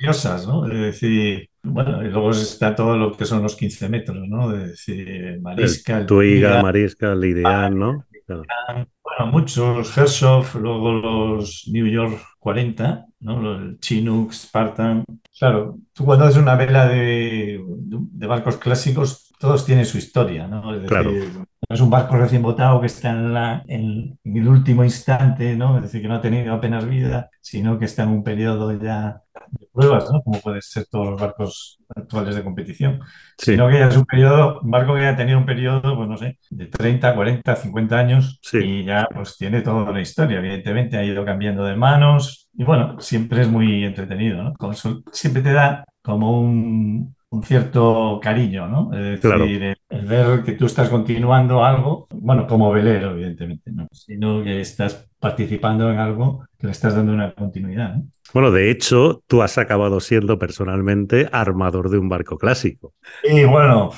Curiosas, 0.03 0.45
¿no? 0.45 0.67
Es 0.67 0.79
decir, 0.79 1.49
bueno, 1.63 2.03
y 2.03 2.09
luego 2.09 2.31
está 2.31 2.75
todo 2.75 2.97
lo 2.97 3.15
que 3.15 3.25
son 3.25 3.41
los 3.41 3.55
15 3.55 3.89
metros, 3.89 4.27
¿no? 4.27 4.53
Es 4.53 4.71
decir, 4.71 5.39
Mariscal. 5.41 6.05
Tuiga, 6.05 6.61
Mariscal, 6.61 7.19
Lidean, 7.19 7.79
¿no? 7.79 8.05
Bueno, 8.27 9.31
muchos, 9.31 9.97
Hershoff, 9.97 10.55
luego 10.55 10.91
los 10.91 11.69
New 11.71 11.87
York 11.87 12.19
40, 12.39 13.05
¿no? 13.21 13.55
El 13.55 13.79
Chinook, 13.79 14.33
Spartan. 14.33 15.05
Claro, 15.39 15.77
tú 15.93 16.03
cuando 16.03 16.25
haces 16.25 16.41
una 16.41 16.55
vela 16.55 16.87
de, 16.87 17.63
de 17.65 18.27
barcos 18.27 18.57
clásicos, 18.57 19.33
todos 19.39 19.65
tienen 19.65 19.85
su 19.85 19.97
historia, 19.97 20.47
¿no? 20.47 20.73
Es 20.75 20.81
decir, 20.81 21.31
no 21.35 21.75
es 21.75 21.81
un 21.81 21.89
barco 21.89 22.17
recién 22.17 22.41
botado 22.41 22.79
que 22.81 22.87
está 22.87 23.11
en, 23.11 23.33
la, 23.33 23.63
en, 23.67 24.19
el 24.23 24.47
último 24.47 24.83
instante, 24.83 25.55
¿no? 25.55 25.77
Es 25.77 25.83
decir, 25.83 26.01
que 26.01 26.07
no 26.07 26.15
ha 26.15 26.21
tenido 26.21 26.53
apenas 26.53 26.87
vida, 26.87 27.29
sino 27.41 27.79
que 27.79 27.85
está 27.85 28.03
en 28.03 28.09
un 28.09 28.23
periodo 28.23 28.77
ya 28.79 29.22
de 29.51 29.67
pruebas, 29.71 30.11
¿no? 30.11 30.21
Como 30.21 30.39
puede 30.39 30.61
ser 30.61 30.85
todos 30.85 31.09
los 31.11 31.21
barcos 31.21 31.79
actuales 31.95 32.35
de 32.35 32.43
competición. 32.43 32.99
Sino 33.37 33.67
que 33.67 33.79
ya 33.79 33.87
es 33.87 33.97
un 33.97 34.05
periodo, 34.05 34.59
un 34.61 34.71
barco 34.71 34.95
que 34.95 35.05
ha 35.05 35.15
tenido 35.15 35.37
un 35.37 35.45
periodo, 35.45 35.95
pues 35.95 36.09
no 36.09 36.17
sé, 36.17 36.39
de 36.49 36.67
30, 36.67 37.15
40, 37.15 37.55
50 37.55 37.97
años 37.97 38.39
y 38.53 38.83
ya 38.83 39.07
pues 39.13 39.37
tiene 39.37 39.61
toda 39.61 39.91
la 39.91 40.01
historia. 40.01 40.39
Evidentemente 40.39 40.97
ha 40.97 41.03
ido 41.03 41.25
cambiando 41.25 41.65
de 41.65 41.75
manos 41.75 42.49
y 42.53 42.63
bueno, 42.63 42.99
siempre 42.99 43.41
es 43.41 43.47
muy 43.47 43.83
entretenido, 43.83 44.43
¿no? 44.43 44.73
siempre 45.11 45.41
te 45.41 45.53
da 45.53 45.85
como 46.01 46.39
un, 46.39 47.15
un 47.33 47.43
cierto 47.43 48.19
cariño, 48.21 48.67
¿no? 48.67 48.93
Es 48.93 49.21
decir, 49.21 49.75
el, 49.89 50.05
ver 50.05 50.43
que 50.43 50.51
tú 50.51 50.67
estás 50.67 50.87
continuando 50.87 51.63
algo, 51.63 52.07
bueno, 52.11 52.45
como 52.45 52.71
velero, 52.71 53.11
evidentemente, 53.11 53.71
¿no? 53.71 53.87
Sino 53.91 54.43
que 54.43 54.61
estás 54.61 55.09
participando 55.19 55.91
en 55.91 55.97
algo 55.97 56.45
que 56.59 56.67
le 56.67 56.71
estás 56.71 56.95
dando 56.95 57.11
una 57.11 57.33
continuidad. 57.33 57.95
Bueno, 58.35 58.51
de 58.51 58.69
hecho, 58.69 59.23
tú 59.25 59.41
has 59.41 59.57
acabado 59.57 59.99
siendo 59.99 60.37
personalmente 60.37 61.27
armador 61.31 61.89
de 61.89 61.97
un 61.97 62.07
barco 62.07 62.37
clásico. 62.37 62.93
Y 63.23 63.45
bueno, 63.45 63.89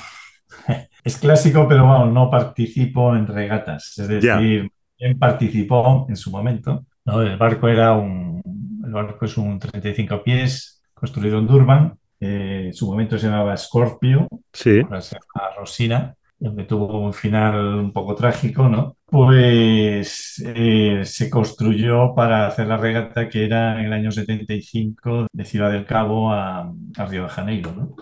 es 1.04 1.18
clásico, 1.18 1.68
pero 1.68 1.86
bueno, 1.86 2.06
no 2.06 2.30
participo 2.30 3.14
en 3.14 3.26
regatas. 3.26 3.98
Es 3.98 4.08
decir, 4.08 4.70
¿quién 4.96 5.18
participó 5.18 6.06
en 6.08 6.16
su 6.16 6.30
momento. 6.30 6.86
¿no? 7.04 7.20
El 7.20 7.36
barco 7.36 7.68
era 7.68 7.92
un, 7.92 8.40
el 8.82 8.92
barco 8.92 9.26
es 9.26 9.36
un 9.36 9.58
35 9.58 10.22
pies, 10.22 10.82
construido 10.94 11.38
en 11.38 11.46
Durban, 11.46 11.98
en 12.20 12.72
su 12.72 12.86
momento 12.86 13.18
se 13.18 13.26
llamaba 13.26 13.56
Scorpio, 13.56 14.28
sí. 14.52 14.80
ahora 14.80 15.00
se 15.00 15.16
llama 15.16 15.54
Rosina, 15.56 16.16
donde 16.38 16.64
tuvo 16.64 16.98
un 16.98 17.12
final 17.12 17.56
un 17.78 17.92
poco 17.92 18.14
trágico, 18.14 18.68
¿no? 18.68 18.96
Pues 19.08 20.42
eh, 20.44 21.02
se 21.04 21.30
construyó 21.30 22.12
para 22.14 22.48
hacer 22.48 22.66
la 22.66 22.76
regata 22.76 23.28
que 23.28 23.44
era 23.44 23.78
en 23.78 23.86
el 23.86 23.92
año 23.92 24.10
75 24.10 25.28
de 25.32 25.44
Ciudad 25.44 25.70
del 25.70 25.86
Cabo 25.86 26.32
a, 26.32 26.72
Río 27.08 27.22
de 27.22 27.28
Janeiro, 27.28 27.72
¿no? 27.72 27.94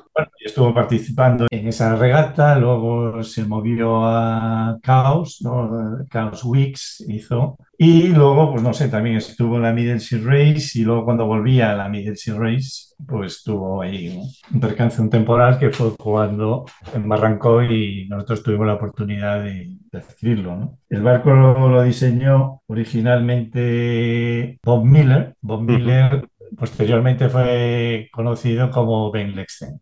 Bueno, 0.56 0.74
participando 0.74 1.46
en 1.50 1.68
esa 1.68 1.94
regata, 1.96 2.58
luego 2.58 3.22
se 3.22 3.44
movió 3.44 4.04
a 4.04 4.78
Chaos, 4.82 5.40
¿no? 5.42 6.04
Chaos 6.10 6.44
Weeks 6.44 7.04
hizo, 7.08 7.58
y 7.76 8.08
luego, 8.08 8.52
pues 8.52 8.62
no 8.62 8.72
sé, 8.72 8.88
también 8.88 9.16
estuvo 9.16 9.56
en 9.56 9.62
la 9.62 9.72
Middle 9.72 9.98
Sea 9.98 10.20
Race 10.22 10.78
y 10.78 10.84
luego 10.84 11.04
cuando 11.04 11.26
volvía 11.26 11.72
a 11.72 11.74
la 11.74 11.88
Middle 11.88 12.14
Sea 12.14 12.34
Race, 12.34 12.94
pues 13.04 13.42
tuvo 13.42 13.82
ahí 13.82 14.16
un 14.52 14.60
percance, 14.60 15.02
un 15.02 15.10
temporal 15.10 15.58
que 15.58 15.70
fue 15.70 15.96
cuando 15.96 16.66
embarrancó 16.94 17.62
y 17.64 18.06
nosotros 18.08 18.44
tuvimos 18.44 18.66
la 18.68 18.74
oportunidad 18.74 19.42
de, 19.42 19.70
adquirirlo. 19.92 20.56
¿no? 20.56 20.78
El 20.94 21.02
barco 21.02 21.34
lo, 21.34 21.82
diseñó 21.82 22.62
originalmente 22.68 24.60
Bob 24.62 24.84
Miller. 24.84 25.34
Bob 25.40 25.62
Miller 25.62 26.28
posteriormente 26.56 27.28
fue 27.28 28.08
conocido 28.12 28.70
como 28.70 29.10
Ben 29.10 29.34
Lexen. 29.34 29.80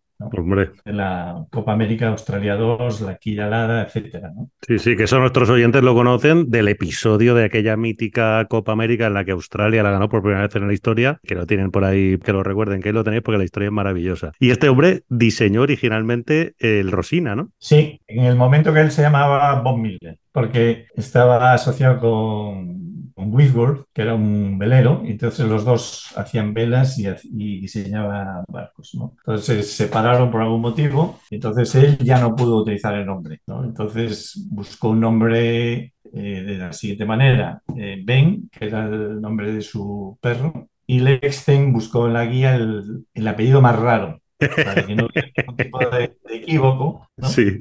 De 0.85 0.93
la 0.93 1.45
Copa 1.51 1.73
América 1.73 2.09
Australia 2.09 2.57
2, 2.57 3.01
la 3.03 3.17
Quillalada, 3.17 3.83
etcétera. 3.83 4.31
¿no? 4.35 4.51
Sí, 4.61 4.79
sí, 4.79 4.97
que 4.97 5.05
eso 5.05 5.19
nuestros 5.19 5.51
oyentes 5.51 5.83
lo 5.83 5.95
conocen 5.95 6.51
del 6.51 6.69
episodio 6.69 7.35
de 7.35 7.45
aquella 7.45 7.77
mítica 7.77 8.47
Copa 8.49 8.73
América 8.73 9.07
en 9.07 9.15
la 9.15 9.25
que 9.25 9.33
Australia 9.33 9.83
la 9.83 9.91
ganó 9.91 10.09
por 10.09 10.23
primera 10.23 10.43
vez 10.43 10.55
en 10.57 10.67
la 10.67 10.73
historia, 10.73 11.21
que 11.25 11.35
lo 11.35 11.47
tienen 11.47 11.71
por 11.71 11.85
ahí, 11.85 12.19
que 12.19 12.33
lo 12.33 12.43
recuerden, 12.43 12.81
que 12.81 12.93
lo 12.93 13.05
tenéis 13.05 13.23
porque 13.23 13.39
la 13.39 13.45
historia 13.45 13.67
es 13.67 13.73
maravillosa. 13.73 14.33
Y 14.39 14.51
este 14.51 14.69
hombre 14.69 15.03
diseñó 15.09 15.63
originalmente 15.63 16.55
el 16.59 16.91
Rosina, 16.91 17.35
¿no? 17.35 17.51
Sí, 17.59 18.01
en 18.07 18.25
el 18.25 18.37
momento 18.37 18.73
que 18.73 18.81
él 18.81 18.91
se 18.91 19.03
llamaba 19.03 19.61
Bob 19.61 19.79
Miller, 19.79 20.19
porque 20.33 20.87
estaba 20.97 21.53
asociado 21.53 21.99
con 21.99 22.92
con 23.15 23.33
Whitworth, 23.35 23.87
que 23.93 24.03
era 24.03 24.15
un 24.15 24.59
velero, 24.59 25.03
y 25.05 25.13
entonces 25.13 25.47
los 25.47 25.65
dos 25.65 26.13
hacían 26.17 26.55
velas 26.55 26.99
y, 26.99 27.07
y 27.25 27.61
diseñaban 27.61 28.45
barcos. 28.49 28.95
¿no? 28.95 29.15
Entonces 29.19 29.67
se 29.69 29.85
separaron 29.85 30.31
por 30.31 30.43
algún 30.43 30.61
motivo, 30.61 31.21
y 31.31 31.37
entonces 31.37 31.75
él 31.75 31.99
ya 31.99 32.21
no 32.21 32.35
pudo 32.37 32.59
utilizar 32.63 32.95
el 32.95 33.07
nombre. 33.07 33.41
¿no? 33.47 33.65
Entonces 33.65 34.47
buscó 34.51 34.91
un 34.91 35.01
nombre 35.01 35.95
eh, 36.13 36.43
de 36.43 36.59
la 36.59 36.73
siguiente 36.73 37.05
manera, 37.05 37.63
eh, 37.77 38.03
Ben, 38.05 38.49
que 38.51 38.67
era 38.67 38.85
el 38.87 39.21
nombre 39.21 39.53
de 39.53 39.63
su 39.63 40.19
perro, 40.21 40.69
y 40.87 41.01
Lexten 41.01 41.73
buscó 41.73 42.07
en 42.07 42.15
la 42.15 42.27
guía 42.27 42.55
el, 42.57 43.07
el 43.15 43.29
apellido 43.29 43.61
más 43.61 43.79
raro 43.79 44.21
para 44.39 44.85
que 44.87 44.95
no 44.95 45.07
hubiera 45.07 45.29
ningún 45.37 45.57
tipo 45.57 45.79
de, 45.79 46.17
de 46.25 46.37
equívoco, 46.37 47.09
¿no? 47.17 47.29
Sí. 47.29 47.59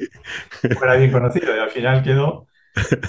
fuera 0.78 0.96
bien 0.96 1.12
conocido 1.12 1.56
y 1.56 1.60
al 1.60 1.70
final 1.70 2.04
quedó 2.04 2.48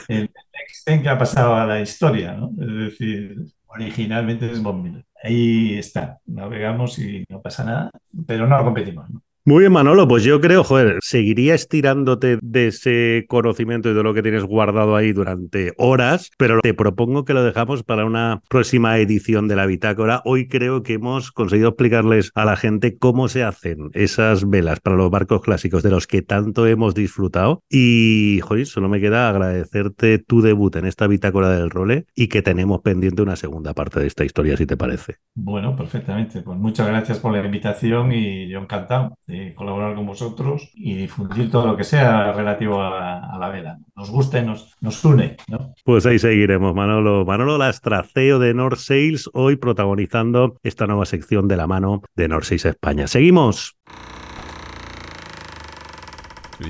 el 0.09 0.31
Exten 0.66 1.03
que 1.03 1.09
ha 1.09 1.18
pasado 1.18 1.55
a 1.55 1.66
la 1.66 1.81
historia, 1.81 2.35
¿no? 2.35 2.51
Es 2.61 2.90
decir, 2.90 3.37
originalmente 3.66 4.51
es 4.51 4.62
Bob 4.62 4.77
Miller. 4.83 5.05
Ahí 5.22 5.79
está, 5.79 6.20
navegamos 6.27 6.98
y 6.98 7.25
no 7.29 7.40
pasa 7.40 7.64
nada, 7.64 7.90
pero 8.27 8.46
no 8.46 8.62
competimos, 8.64 9.09
¿no? 9.11 9.22
Muy 9.44 9.62
bien, 9.62 9.72
Manolo, 9.72 10.07
pues 10.07 10.22
yo 10.22 10.40
creo, 10.40 10.62
joder, 10.62 10.98
seguiría 11.02 11.57
estirándote 11.57 12.38
de 12.40 12.68
ese 12.68 13.24
conocimiento 13.28 13.90
y 13.90 13.94
de 13.94 14.05
lo 14.05 14.14
que 14.14 14.22
tienes 14.22 14.44
guardado 14.44 14.94
ahí 14.94 15.12
durante 15.12 15.72
horas, 15.78 16.31
pero 16.38 16.61
te 16.61 16.74
propongo 16.74 17.24
que 17.24 17.35
lo 17.35 17.42
dejamos 17.42 17.83
para 17.83 18.05
una 18.05 18.40
próxima 18.48 18.98
edición 18.98 19.48
de 19.48 19.57
la 19.57 19.66
bitácora. 19.66 20.22
Hoy 20.24 20.46
creo 20.46 20.85
que 20.85 20.92
hemos 20.92 21.33
conseguido 21.33 21.70
explicarles 21.70 22.31
a 22.37 22.44
la 22.44 22.55
gente 22.55 22.96
cómo 22.96 23.26
se 23.26 23.42
hacen 23.42 23.90
esas 23.94 24.48
velas 24.48 24.78
para 24.78 24.94
los 24.94 25.11
barcos 25.11 25.40
clásicos 25.40 25.83
de 25.83 25.90
los 25.90 26.07
que 26.07 26.22
tanto 26.22 26.68
hemos 26.68 26.94
disfrutado. 26.94 27.64
Y, 27.68 28.38
joder, 28.44 28.66
solo 28.66 28.88
me 28.88 29.00
queda 29.00 29.28
agradecerte 29.28 30.20
tu 30.20 30.40
debut 30.40 30.76
en 30.76 30.87
esta 30.87 31.09
bitácora 31.09 31.50
del 31.50 31.70
role 31.70 32.07
y 32.14 32.28
que 32.28 32.42
tenemos 32.42 32.81
pendiente 32.83 33.22
una 33.22 33.35
segunda 33.35 33.74
parte 33.74 33.98
de 33.98 34.07
esta 34.07 34.24
historia, 34.24 34.57
si 34.57 34.66
te 34.66 34.76
parece. 34.76 35.16
Bueno, 35.35 35.74
perfectamente. 35.74 36.42
Pues 36.42 36.59
muchas 36.59 36.87
gracias 36.87 37.18
por 37.18 37.33
la 37.33 37.44
invitación 37.44 38.12
y 38.12 38.48
yo 38.48 38.61
encantado 38.61 39.18
de 39.33 39.55
colaborar 39.55 39.95
con 39.95 40.05
vosotros 40.07 40.71
y 40.75 40.95
difundir 40.95 41.51
todo 41.51 41.66
lo 41.66 41.77
que 41.77 41.85
sea 41.85 42.33
relativo 42.33 42.83
a 42.83 42.90
la, 42.90 43.35
a 43.35 43.38
la 43.38 43.49
vela. 43.49 43.79
Nos 43.97 44.11
guste, 44.11 44.42
nos, 44.42 44.77
nos 44.81 45.03
une, 45.07 45.38
¿no? 45.49 45.75
Pues 45.85 46.05
ahí 46.05 46.18
seguiremos, 46.18 46.75
Manolo. 46.75 47.25
Manolo 47.25 47.57
Lastraceo 47.57 48.38
de 48.38 48.53
North 48.53 48.79
Sales, 48.79 49.31
hoy 49.33 49.57
protagonizando 49.57 50.59
esta 50.62 50.87
nueva 50.87 51.07
sección 51.07 51.49
de 51.49 51.57
la 51.57 51.66
mano 51.66 52.03
de 52.14 52.29
North 52.29 52.45
Sales 52.45 52.66
España. 52.66 53.07
Seguimos. 53.07 53.77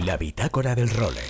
La 0.07 0.16
bitácora 0.16 0.77
del 0.77 0.88
role. 0.90 1.20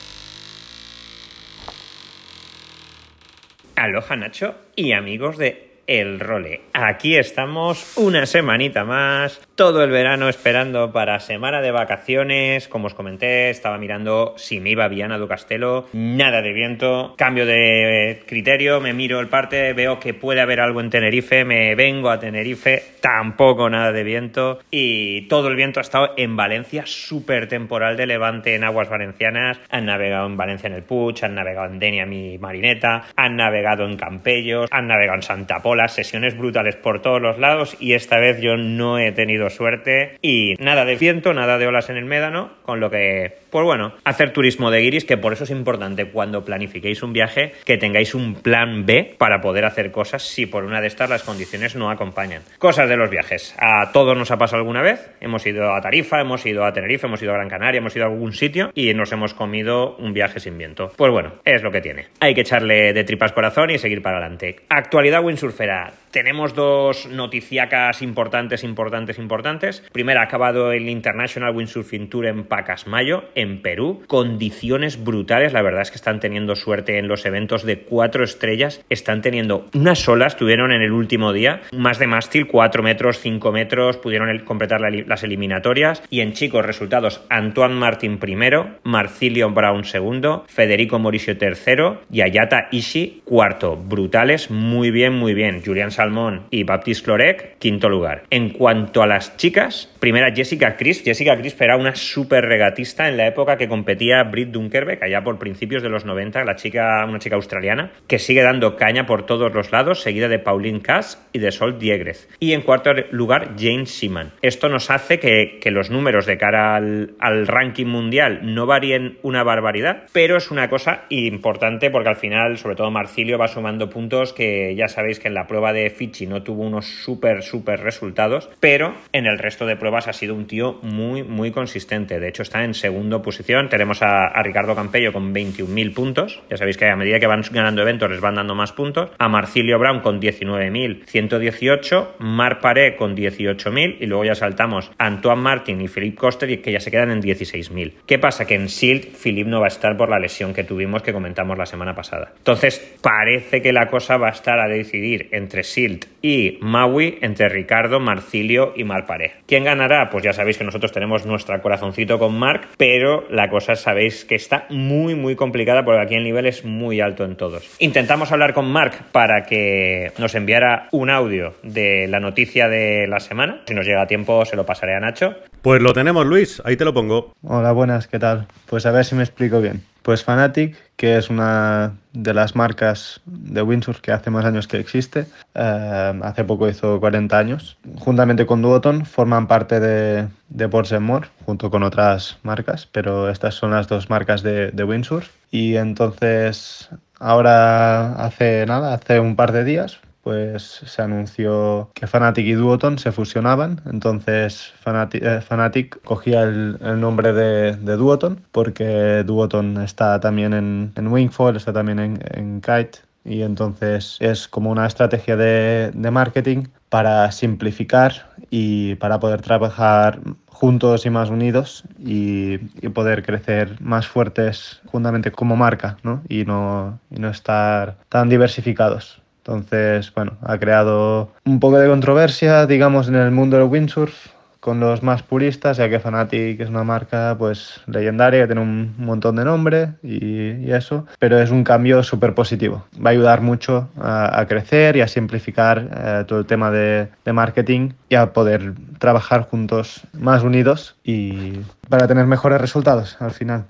Aloha 3.74 4.16
Nacho 4.16 4.54
y 4.76 4.92
amigos 4.92 5.38
de 5.38 5.71
El 5.86 6.20
Role. 6.20 6.60
Aquí 6.72 7.16
estamos 7.16 7.96
una 7.96 8.26
semanita 8.26 8.84
más, 8.84 9.40
todo 9.54 9.82
el 9.82 9.90
verano 9.90 10.28
esperando 10.28 10.92
para 10.92 11.20
semana 11.20 11.60
de 11.60 11.70
vacaciones. 11.70 12.68
Como 12.68 12.86
os 12.86 12.94
comenté, 12.94 13.50
estaba 13.50 13.78
mirando 13.78 14.34
si 14.36 14.60
me 14.60 14.70
iba 14.70 14.88
Viana 14.88 15.18
do 15.18 15.28
Castelo, 15.28 15.88
nada 15.92 16.40
de 16.42 16.52
viento, 16.52 17.14
cambio 17.16 17.46
de 17.46 18.22
criterio, 18.26 18.80
me 18.80 18.92
miro 18.92 19.20
el 19.20 19.28
parte, 19.28 19.72
veo 19.72 19.98
que 19.98 20.14
puede 20.14 20.40
haber 20.40 20.60
algo 20.60 20.80
en 20.80 20.90
Tenerife, 20.90 21.44
me 21.44 21.74
vengo 21.74 22.10
a 22.10 22.20
Tenerife, 22.20 22.82
tampoco 23.00 23.68
nada 23.68 23.92
de 23.92 24.04
viento 24.04 24.60
y 24.70 25.22
todo 25.28 25.48
el 25.48 25.56
viento 25.56 25.80
ha 25.80 25.82
estado 25.82 26.14
en 26.16 26.36
Valencia, 26.36 26.84
súper 26.86 27.48
temporal 27.48 27.96
de 27.96 28.06
levante 28.06 28.54
en 28.54 28.64
aguas 28.64 28.88
valencianas. 28.88 29.60
Han 29.70 29.86
navegado 29.86 30.26
en 30.26 30.36
Valencia 30.36 30.68
en 30.68 30.74
el 30.74 30.82
Puig, 30.82 31.24
han 31.24 31.34
navegado 31.34 31.66
en 31.66 31.78
Denia 31.78 32.06
mi 32.06 32.38
marineta, 32.38 33.04
han 33.16 33.36
navegado 33.36 33.84
en 33.84 33.96
Campellos, 33.96 34.68
han 34.70 34.86
navegado 34.86 35.16
en 35.16 35.22
Santa 35.22 35.60
Pola, 35.60 35.71
sesiones 35.88 36.36
brutales 36.36 36.76
por 36.76 37.02
todos 37.02 37.20
los 37.20 37.38
lados 37.38 37.76
y 37.80 37.94
esta 37.94 38.18
vez 38.18 38.40
yo 38.40 38.56
no 38.56 38.98
he 38.98 39.12
tenido 39.12 39.50
suerte. 39.50 40.18
Y 40.22 40.54
nada 40.58 40.84
de 40.84 40.96
viento, 40.96 41.34
nada 41.34 41.58
de 41.58 41.66
olas 41.66 41.90
en 41.90 41.96
el 41.96 42.04
médano, 42.04 42.50
con 42.62 42.80
lo 42.80 42.90
que, 42.90 43.41
pues 43.52 43.66
bueno, 43.66 43.92
hacer 44.04 44.32
turismo 44.32 44.70
de 44.70 44.80
guiris, 44.80 45.04
que 45.04 45.18
por 45.18 45.34
eso 45.34 45.44
es 45.44 45.50
importante 45.50 46.06
cuando 46.06 46.42
planifiquéis 46.42 47.02
un 47.02 47.12
viaje 47.12 47.52
que 47.66 47.76
tengáis 47.76 48.14
un 48.14 48.34
plan 48.36 48.86
B 48.86 49.14
para 49.18 49.42
poder 49.42 49.66
hacer 49.66 49.92
cosas 49.92 50.22
si 50.22 50.46
por 50.46 50.64
una 50.64 50.80
de 50.80 50.86
estas 50.86 51.10
las 51.10 51.22
condiciones 51.22 51.76
no 51.76 51.90
acompañan. 51.90 52.40
Cosas 52.58 52.88
de 52.88 52.96
los 52.96 53.10
viajes. 53.10 53.54
A 53.58 53.92
todos 53.92 54.16
nos 54.16 54.30
ha 54.30 54.38
pasado 54.38 54.60
alguna 54.60 54.80
vez. 54.80 55.10
Hemos 55.20 55.44
ido 55.46 55.74
a 55.74 55.82
Tarifa, 55.82 56.18
hemos 56.22 56.46
ido 56.46 56.64
a 56.64 56.72
Tenerife, 56.72 57.06
hemos 57.06 57.22
ido 57.22 57.32
a 57.32 57.34
Gran 57.34 57.50
Canaria, 57.50 57.80
hemos 57.80 57.94
ido 57.94 58.06
a 58.06 58.08
algún 58.08 58.32
sitio 58.32 58.70
y 58.74 58.94
nos 58.94 59.12
hemos 59.12 59.34
comido 59.34 59.96
un 59.96 60.14
viaje 60.14 60.40
sin 60.40 60.56
viento. 60.56 60.90
Pues 60.96 61.12
bueno, 61.12 61.34
es 61.44 61.62
lo 61.62 61.70
que 61.70 61.82
tiene. 61.82 62.06
Hay 62.20 62.34
que 62.34 62.40
echarle 62.40 62.94
de 62.94 63.04
tripas 63.04 63.32
corazón 63.32 63.68
y 63.68 63.76
seguir 63.76 64.00
para 64.00 64.16
adelante. 64.16 64.56
Actualidad 64.70 65.22
windsurfera. 65.22 65.92
Tenemos 66.12 66.54
dos 66.54 67.06
noticiacas 67.06 68.02
importantes, 68.02 68.64
importantes, 68.64 69.18
importantes. 69.18 69.82
Primero, 69.92 70.20
ha 70.20 70.24
acabado 70.24 70.70
el 70.70 70.90
International 70.90 71.56
Windsurfing 71.56 72.10
Tour 72.10 72.26
en 72.26 72.44
Pacasmayo, 72.44 73.24
en 73.34 73.41
Perú. 73.62 74.02
Condiciones 74.06 75.02
brutales. 75.02 75.52
La 75.52 75.62
verdad 75.62 75.82
es 75.82 75.90
que 75.90 75.96
están 75.96 76.20
teniendo 76.20 76.54
suerte 76.56 76.98
en 76.98 77.08
los 77.08 77.26
eventos 77.26 77.64
de 77.64 77.78
cuatro 77.80 78.24
estrellas. 78.24 78.84
Están 78.88 79.20
teniendo 79.22 79.66
unas 79.74 80.08
olas, 80.08 80.36
tuvieron 80.36 80.72
en 80.72 80.82
el 80.82 80.92
último 80.92 81.32
día 81.32 81.60
más 81.72 81.98
de 81.98 82.06
mástil, 82.06 82.46
4 82.46 82.82
metros, 82.82 83.18
5 83.18 83.52
metros, 83.52 83.96
pudieron 83.98 84.38
completar 84.40 84.80
la- 84.80 84.90
las 84.90 85.22
eliminatorias. 85.22 86.02
Y 86.10 86.20
en 86.20 86.32
chicos, 86.32 86.64
resultados: 86.64 87.24
Antoine 87.28 87.74
Martin 87.74 88.18
primero, 88.18 88.78
Marcilio 88.84 89.50
Brown 89.50 89.84
segundo, 89.84 90.44
Federico 90.48 90.98
Morisio 90.98 91.36
tercero 91.36 92.02
y 92.10 92.20
Ayata 92.22 92.68
Ishii 92.70 93.22
cuarto. 93.24 93.76
Brutales, 93.76 94.50
muy 94.50 94.90
bien, 94.90 95.12
muy 95.14 95.34
bien. 95.34 95.62
Julián 95.64 95.90
Salmón 95.90 96.46
y 96.50 96.64
Baptiste 96.64 97.04
Clorec, 97.04 97.58
quinto 97.58 97.88
lugar. 97.88 98.24
En 98.30 98.50
cuanto 98.50 99.02
a 99.02 99.06
las 99.06 99.36
chicas, 99.36 99.92
primera 99.98 100.32
Jessica 100.34 100.76
Crisp. 100.76 101.04
Jessica 101.04 101.36
Crisp 101.36 101.60
era 101.62 101.76
una 101.76 101.94
súper 101.96 102.44
regatista 102.44 103.08
en 103.08 103.16
la 103.16 103.26
época 103.26 103.31
que 103.58 103.68
competía 103.68 104.22
Britt 104.24 104.50
Dunkerbeck, 104.50 105.02
allá 105.02 105.22
por 105.22 105.38
principios 105.38 105.82
de 105.82 105.88
los 105.88 106.04
90, 106.04 106.44
la 106.44 106.56
chica, 106.56 107.04
una 107.06 107.18
chica 107.18 107.36
australiana, 107.36 107.92
que 108.06 108.18
sigue 108.18 108.42
dando 108.42 108.76
caña 108.76 109.06
por 109.06 109.26
todos 109.26 109.52
los 109.52 109.72
lados, 109.72 110.00
seguida 110.00 110.28
de 110.28 110.38
Pauline 110.38 110.80
Cass 110.80 111.26
y 111.32 111.38
de 111.38 111.52
Sol 111.52 111.78
Diegrez. 111.78 112.28
Y 112.38 112.52
en 112.52 112.62
cuarto 112.62 112.92
lugar, 113.10 113.54
Jane 113.58 113.86
Seaman. 113.86 114.32
Esto 114.42 114.68
nos 114.68 114.90
hace 114.90 115.18
que, 115.18 115.58
que 115.60 115.70
los 115.70 115.90
números 115.90 116.26
de 116.26 116.38
cara 116.38 116.76
al, 116.76 117.14
al 117.18 117.46
ranking 117.46 117.86
mundial 117.86 118.40
no 118.42 118.66
varíen 118.66 119.18
una 119.22 119.42
barbaridad, 119.42 120.04
pero 120.12 120.36
es 120.36 120.50
una 120.50 120.68
cosa 120.68 121.04
importante 121.08 121.90
porque 121.90 122.08
al 122.08 122.16
final, 122.16 122.58
sobre 122.58 122.76
todo 122.76 122.90
Marcilio, 122.90 123.38
va 123.38 123.48
sumando 123.48 123.90
puntos 123.90 124.32
que 124.32 124.74
ya 124.76 124.88
sabéis 124.88 125.18
que 125.18 125.28
en 125.28 125.34
la 125.34 125.46
prueba 125.46 125.72
de 125.72 125.90
Fiji 125.90 126.26
no 126.26 126.42
tuvo 126.42 126.62
unos 126.62 126.86
súper, 126.86 127.42
súper 127.42 127.80
resultados, 127.80 128.50
pero 128.60 128.94
en 129.12 129.26
el 129.26 129.38
resto 129.38 129.66
de 129.66 129.76
pruebas 129.76 130.08
ha 130.08 130.12
sido 130.12 130.34
un 130.34 130.46
tío 130.46 130.78
muy, 130.82 131.22
muy 131.22 131.50
consistente. 131.50 132.20
De 132.20 132.28
hecho, 132.28 132.42
está 132.42 132.64
en 132.64 132.74
segunda 132.74 133.16
posición. 133.22 133.68
Tenemos 133.68 134.02
a, 134.02 134.42
Ricardo 134.42 134.74
Campello 134.74 135.12
con 135.12 135.34
21.000 135.34 135.94
puntos. 135.94 136.42
Ya 136.50 136.56
sabéis 136.56 136.76
que 136.76 136.86
a 136.86 136.96
medida 136.96 137.20
que 137.20 137.26
van 137.26 137.42
ganando 137.50 137.82
eventos 137.82 138.10
les 138.10 138.20
van 138.20 138.34
dando 138.34 138.54
más 138.54 138.72
puntos. 138.72 139.10
A 139.18 139.28
Marcilio 139.28 139.78
Brown 139.78 140.00
con 140.00 140.20
19.118. 140.20 142.18
Mar 142.18 142.60
Paré 142.60 142.96
con 142.96 143.16
18.000. 143.16 143.96
Y 144.00 144.06
luego 144.06 144.24
ya 144.24 144.34
saltamos 144.34 144.90
a 144.98 145.06
Antoine 145.06 145.42
Martin 145.42 145.80
y 145.80 145.88
Philippe 145.88 146.16
Coster 146.16 146.60
que 146.60 146.72
ya 146.72 146.80
se 146.80 146.90
quedan 146.90 147.10
en 147.10 147.22
16.000. 147.22 147.92
¿Qué 148.06 148.18
pasa? 148.18 148.46
Que 148.46 148.54
en 148.54 148.68
Silt 148.68 149.16
Philippe 149.16 149.48
no 149.48 149.60
va 149.60 149.66
a 149.66 149.68
estar 149.68 149.96
por 149.96 150.08
la 150.08 150.18
lesión 150.18 150.52
que 150.52 150.64
tuvimos 150.64 151.02
que 151.02 151.12
comentamos 151.12 151.56
la 151.56 151.66
semana 151.66 151.94
pasada. 151.94 152.32
Entonces, 152.36 152.96
parece 153.00 153.62
que 153.62 153.72
la 153.72 153.88
cosa 153.88 154.16
va 154.16 154.28
a 154.28 154.32
estar 154.32 154.58
a 154.58 154.68
decidir 154.68 155.28
entre 155.32 155.62
Silt 155.62 156.06
y 156.20 156.58
Maui, 156.60 157.18
entre 157.20 157.48
Ricardo, 157.48 158.00
Marcilio 158.00 158.72
y 158.76 158.84
Marparé. 158.84 159.34
¿Quién 159.46 159.64
ganará? 159.64 160.10
Pues 160.10 160.24
ya 160.24 160.32
sabéis 160.32 160.58
que 160.58 160.64
nosotros 160.64 160.92
tenemos 160.92 161.26
nuestro 161.26 161.60
corazoncito 161.60 162.18
con 162.18 162.38
Marc, 162.38 162.68
pero 162.76 163.11
la 163.30 163.48
cosa 163.48 163.76
sabéis 163.76 164.24
que 164.24 164.34
está 164.34 164.66
muy, 164.70 165.14
muy 165.14 165.36
complicada 165.36 165.84
porque 165.84 166.02
aquí 166.02 166.14
el 166.14 166.24
nivel 166.24 166.46
es 166.46 166.64
muy 166.64 167.00
alto 167.00 167.24
en 167.24 167.36
todos. 167.36 167.64
Intentamos 167.78 168.32
hablar 168.32 168.54
con 168.54 168.70
Marc 168.70 169.02
para 169.12 169.44
que 169.44 170.12
nos 170.18 170.34
enviara 170.34 170.88
un 170.92 171.10
audio 171.10 171.54
de 171.62 172.06
la 172.08 172.20
noticia 172.20 172.68
de 172.68 173.06
la 173.06 173.20
semana. 173.20 173.62
Si 173.66 173.74
nos 173.74 173.86
llega 173.86 174.02
a 174.02 174.06
tiempo, 174.06 174.44
se 174.44 174.56
lo 174.56 174.66
pasaré 174.66 174.94
a 174.94 175.00
Nacho. 175.00 175.34
Pues 175.62 175.80
lo 175.80 175.92
tenemos, 175.92 176.26
Luis, 176.26 176.60
ahí 176.64 176.76
te 176.76 176.84
lo 176.84 176.92
pongo. 176.94 177.32
Hola, 177.42 177.72
buenas, 177.72 178.08
¿qué 178.08 178.18
tal? 178.18 178.46
Pues 178.66 178.86
a 178.86 178.90
ver 178.90 179.04
si 179.04 179.14
me 179.14 179.22
explico 179.22 179.60
bien. 179.60 179.82
Pues 180.02 180.24
Fanatic, 180.24 180.76
que 180.96 181.16
es 181.16 181.30
una 181.30 181.94
de 182.12 182.34
las 182.34 182.54
marcas 182.54 183.20
de 183.26 183.62
windsurf 183.62 184.00
que 184.00 184.12
hace 184.12 184.30
más 184.30 184.44
años 184.44 184.68
que 184.68 184.78
existe, 184.78 185.26
eh, 185.54 186.20
hace 186.22 186.44
poco 186.44 186.68
hizo 186.68 187.00
40 187.00 187.38
años, 187.38 187.78
juntamente 187.98 188.46
con 188.46 188.62
Duoton 188.62 189.06
forman 189.06 189.46
parte 189.46 189.80
de, 189.80 190.28
de 190.48 190.68
Ports 190.68 190.98
More, 191.00 191.28
junto 191.46 191.70
con 191.70 191.82
otras 191.82 192.38
marcas, 192.42 192.86
pero 192.90 193.30
estas 193.30 193.54
son 193.54 193.70
las 193.70 193.88
dos 193.88 194.10
marcas 194.10 194.42
de, 194.42 194.70
de 194.70 194.84
windsurf. 194.84 195.28
Y 195.50 195.76
entonces, 195.76 196.88
ahora 197.18 198.12
hace 198.14 198.64
nada, 198.66 198.94
hace 198.94 199.20
un 199.20 199.36
par 199.36 199.52
de 199.52 199.64
días, 199.64 200.00
pues 200.22 200.82
se 200.86 201.02
anunció 201.02 201.90
que 201.94 202.06
Fanatic 202.06 202.46
y 202.46 202.52
Duoton 202.52 202.98
se 202.98 203.12
fusionaban. 203.12 203.80
Entonces 203.90 204.72
Fanatic, 204.80 205.22
eh, 205.24 205.90
cogía 206.04 206.42
el, 206.42 206.78
nombre 207.00 207.32
de, 207.32 207.76
de, 207.76 207.96
Duoton 207.96 208.40
porque 208.52 209.24
Duoton 209.24 209.82
está 209.82 210.20
también 210.20 210.54
en, 210.54 210.92
en 210.96 211.08
Wingfoil, 211.08 211.56
está 211.56 211.72
también 211.72 211.98
en, 211.98 212.20
en, 212.34 212.60
Kite. 212.60 213.00
Y 213.24 213.42
entonces 213.42 214.16
es 214.20 214.48
como 214.48 214.70
una 214.70 214.86
estrategia 214.86 215.36
de, 215.36 215.92
de 215.94 216.10
marketing 216.10 216.64
para 216.88 217.30
simplificar 217.30 218.32
y 218.50 218.96
para 218.96 219.20
poder 219.20 219.42
trabajar 219.42 220.20
juntos 220.46 221.06
y 221.06 221.10
más 221.10 221.30
unidos 221.30 221.84
y, 221.98 222.54
y, 222.80 222.88
poder 222.90 223.24
crecer 223.24 223.80
más 223.80 224.06
fuertes 224.06 224.80
juntamente 224.86 225.32
como 225.32 225.56
marca 225.56 225.96
¿no? 226.02 226.22
Y, 226.28 226.44
no, 226.44 227.00
y 227.10 227.18
no 227.18 227.30
estar 227.30 227.96
tan 228.08 228.28
diversificados. 228.28 229.21
Entonces, 229.44 230.12
bueno, 230.14 230.36
ha 230.42 230.56
creado 230.58 231.32
un 231.44 231.58
poco 231.58 231.78
de 231.78 231.88
controversia, 231.88 232.66
digamos, 232.66 233.08
en 233.08 233.16
el 233.16 233.32
mundo 233.32 233.58
del 233.58 233.66
windsurf 233.66 234.14
con 234.62 234.78
los 234.78 235.02
más 235.02 235.24
puristas, 235.24 235.78
ya 235.78 235.90
que 235.90 235.98
Fanatic 235.98 236.60
es 236.60 236.68
una 236.68 236.84
marca 236.84 237.34
pues 237.36 237.80
legendaria, 237.88 238.42
que 238.42 238.46
tiene 238.46 238.60
un 238.60 238.94
montón 238.96 239.34
de 239.34 239.44
nombre 239.44 239.94
y, 240.04 240.70
eso, 240.70 241.04
pero 241.18 241.40
es 241.40 241.50
un 241.50 241.64
cambio 241.64 242.04
súper 242.04 242.32
positivo. 242.32 242.84
Va 243.04 243.10
a 243.10 243.12
ayudar 243.12 243.40
mucho 243.40 243.88
a, 244.00 244.46
crecer 244.48 244.96
y 244.96 245.00
a 245.00 245.08
simplificar 245.08 245.90
eh, 245.92 246.24
todo 246.28 246.38
el 246.38 246.46
tema 246.46 246.70
de, 246.70 247.08
de 247.24 247.32
marketing 247.32 247.90
y 248.08 248.14
a 248.14 248.32
poder 248.32 248.74
trabajar 249.00 249.48
juntos 249.50 250.02
más 250.12 250.44
unidos 250.44 250.94
y 251.02 251.54
para 251.88 252.06
tener 252.06 252.26
mejores 252.26 252.60
resultados 252.60 253.16
al 253.20 253.32
final. 253.32 253.64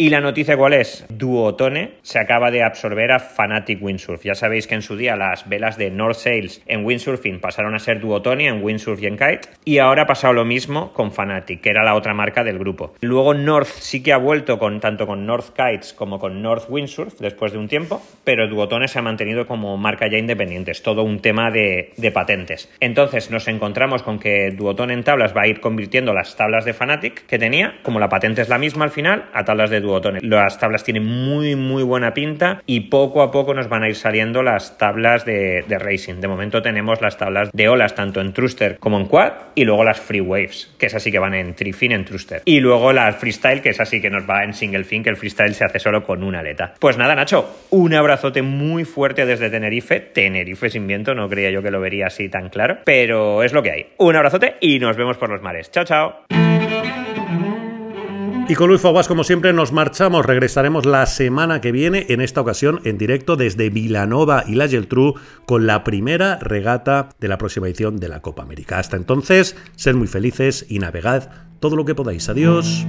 ¿Y 0.00 0.10
la 0.10 0.20
noticia 0.20 0.56
cuál 0.56 0.74
es? 0.74 1.04
Duotone 1.08 1.94
se 2.02 2.20
acaba 2.20 2.52
de 2.52 2.62
absorber 2.62 3.10
a 3.10 3.18
Fanatic 3.18 3.82
Windsurf. 3.82 4.22
Ya 4.22 4.36
sabéis 4.36 4.68
que 4.68 4.76
en 4.76 4.82
su 4.82 4.96
día 4.96 5.16
las 5.16 5.48
velas 5.48 5.76
de 5.76 5.90
North 5.90 6.18
Sails 6.18 6.62
en 6.66 6.84
windsurfing 6.84 7.40
pasaron 7.40 7.74
a 7.74 7.80
ser 7.80 7.98
Duotone 7.98 8.46
en 8.46 8.62
windsurf 8.62 9.02
y 9.02 9.06
en 9.06 9.16
kite. 9.16 9.48
Y 9.64 9.78
ahora 9.78 10.02
ha 10.02 10.06
pasado 10.06 10.34
lo 10.34 10.44
mismo 10.44 10.92
con 10.92 11.10
Fanatic, 11.10 11.62
que 11.62 11.70
era 11.70 11.82
la 11.82 11.96
otra 11.96 12.14
marca 12.14 12.44
del 12.44 12.60
grupo. 12.60 12.94
Luego 13.00 13.34
North 13.34 13.66
sí 13.66 14.00
que 14.00 14.12
ha 14.12 14.18
vuelto 14.18 14.60
con 14.60 14.78
tanto 14.78 15.04
con 15.04 15.26
North 15.26 15.48
Kites 15.56 15.94
como 15.94 16.20
con 16.20 16.42
North 16.42 16.66
Windsurf 16.68 17.18
después 17.18 17.50
de 17.50 17.58
un 17.58 17.66
tiempo, 17.66 18.00
pero 18.22 18.46
Duotone 18.46 18.86
se 18.86 19.00
ha 19.00 19.02
mantenido 19.02 19.48
como 19.48 19.76
marca 19.78 20.06
ya 20.08 20.18
independiente. 20.18 20.70
Es 20.70 20.82
todo 20.84 21.02
un 21.02 21.18
tema 21.18 21.50
de, 21.50 21.90
de 21.96 22.12
patentes. 22.12 22.70
Entonces 22.78 23.32
nos 23.32 23.48
encontramos 23.48 24.04
con 24.04 24.20
que 24.20 24.52
Duotone 24.52 24.94
en 24.94 25.02
tablas 25.02 25.36
va 25.36 25.42
a 25.42 25.48
ir 25.48 25.58
convirtiendo 25.58 26.14
las 26.14 26.36
tablas 26.36 26.64
de 26.64 26.72
Fanatic 26.72 27.26
que 27.26 27.40
tenía, 27.40 27.80
como 27.82 27.98
la 27.98 28.08
patente 28.08 28.42
es 28.42 28.48
la 28.48 28.58
misma 28.58 28.84
al 28.84 28.92
final, 28.92 29.28
a 29.32 29.42
tablas 29.44 29.70
de 29.70 29.87
botones. 29.88 30.22
Las 30.22 30.58
tablas 30.58 30.84
tienen 30.84 31.04
muy, 31.04 31.56
muy 31.56 31.82
buena 31.82 32.14
pinta 32.14 32.62
y 32.66 32.80
poco 32.80 33.22
a 33.22 33.30
poco 33.30 33.54
nos 33.54 33.68
van 33.68 33.82
a 33.82 33.88
ir 33.88 33.94
saliendo 33.94 34.42
las 34.42 34.78
tablas 34.78 35.24
de, 35.24 35.64
racing. 35.68 36.20
De 36.20 36.28
momento 36.28 36.62
tenemos 36.62 37.00
las 37.00 37.16
tablas 37.16 37.50
de 37.52 37.68
olas 37.68 37.94
tanto 37.94 38.20
en 38.20 38.32
thruster 38.32 38.78
como 38.78 38.98
en 38.98 39.06
quad 39.06 39.32
y 39.54 39.64
luego 39.64 39.84
las 39.84 40.00
free 40.00 40.20
waves, 40.20 40.74
que 40.78 40.86
es 40.86 40.94
así 40.94 41.10
que 41.10 41.18
van 41.18 41.34
en 41.34 41.54
trifin, 41.54 41.92
en 41.92 42.04
thruster. 42.04 42.42
Y 42.44 42.60
luego 42.60 42.92
la 42.92 43.12
freestyle, 43.12 43.62
que 43.62 43.70
es 43.70 43.80
así 43.80 44.00
que 44.00 44.10
nos 44.10 44.28
va 44.28 44.44
en 44.44 44.54
single 44.54 44.84
fin, 44.84 45.02
que 45.02 45.10
el 45.10 45.16
freestyle 45.16 45.54
se 45.54 45.64
hace 45.64 45.78
solo 45.78 46.04
con 46.04 46.22
una 46.22 46.40
aleta. 46.40 46.74
Pues 46.78 46.98
nada, 46.98 47.14
Nacho, 47.14 47.48
un 47.70 47.94
abrazote 47.94 48.42
muy 48.42 48.84
fuerte 48.84 49.26
desde 49.26 49.50
Tenerife. 49.50 50.00
Tenerife 50.00 50.70
sin 50.70 50.86
viento, 50.86 51.14
no 51.14 51.28
creía 51.28 51.50
yo 51.50 51.62
que 51.62 51.70
lo 51.70 51.80
vería 51.80 52.06
así 52.06 52.28
tan 52.28 52.48
claro, 52.48 52.78
pero 52.84 53.42
es 53.42 53.52
lo 53.52 53.62
que 53.62 53.70
hay. 53.70 53.86
Un 53.98 54.16
abrazote 54.16 54.56
y 54.60 54.78
nos 54.78 54.96
vemos 54.96 55.16
por 55.16 55.30
los 55.30 55.42
mares. 55.42 55.70
Chao, 55.70 55.84
chao. 55.84 56.47
Y 58.50 58.54
con 58.54 58.68
Luis 58.68 58.80
Faguas, 58.80 59.08
como 59.08 59.24
siempre, 59.24 59.52
nos 59.52 59.72
marchamos. 59.72 60.24
Regresaremos 60.24 60.86
la 60.86 61.04
semana 61.04 61.60
que 61.60 61.70
viene, 61.70 62.06
en 62.08 62.22
esta 62.22 62.40
ocasión 62.40 62.80
en 62.84 62.96
directo 62.96 63.36
desde 63.36 63.68
Vilanova 63.68 64.44
y 64.46 64.54
la 64.54 64.66
Geltrú, 64.66 65.16
con 65.44 65.66
la 65.66 65.84
primera 65.84 66.38
regata 66.38 67.10
de 67.20 67.28
la 67.28 67.36
próxima 67.36 67.66
edición 67.66 67.98
de 67.98 68.08
la 68.08 68.22
Copa 68.22 68.42
América. 68.42 68.78
Hasta 68.78 68.96
entonces, 68.96 69.54
sed 69.76 69.94
muy 69.96 70.06
felices 70.06 70.64
y 70.66 70.78
navegad 70.78 71.28
todo 71.60 71.76
lo 71.76 71.84
que 71.84 71.94
podáis. 71.94 72.30
Adiós. 72.30 72.86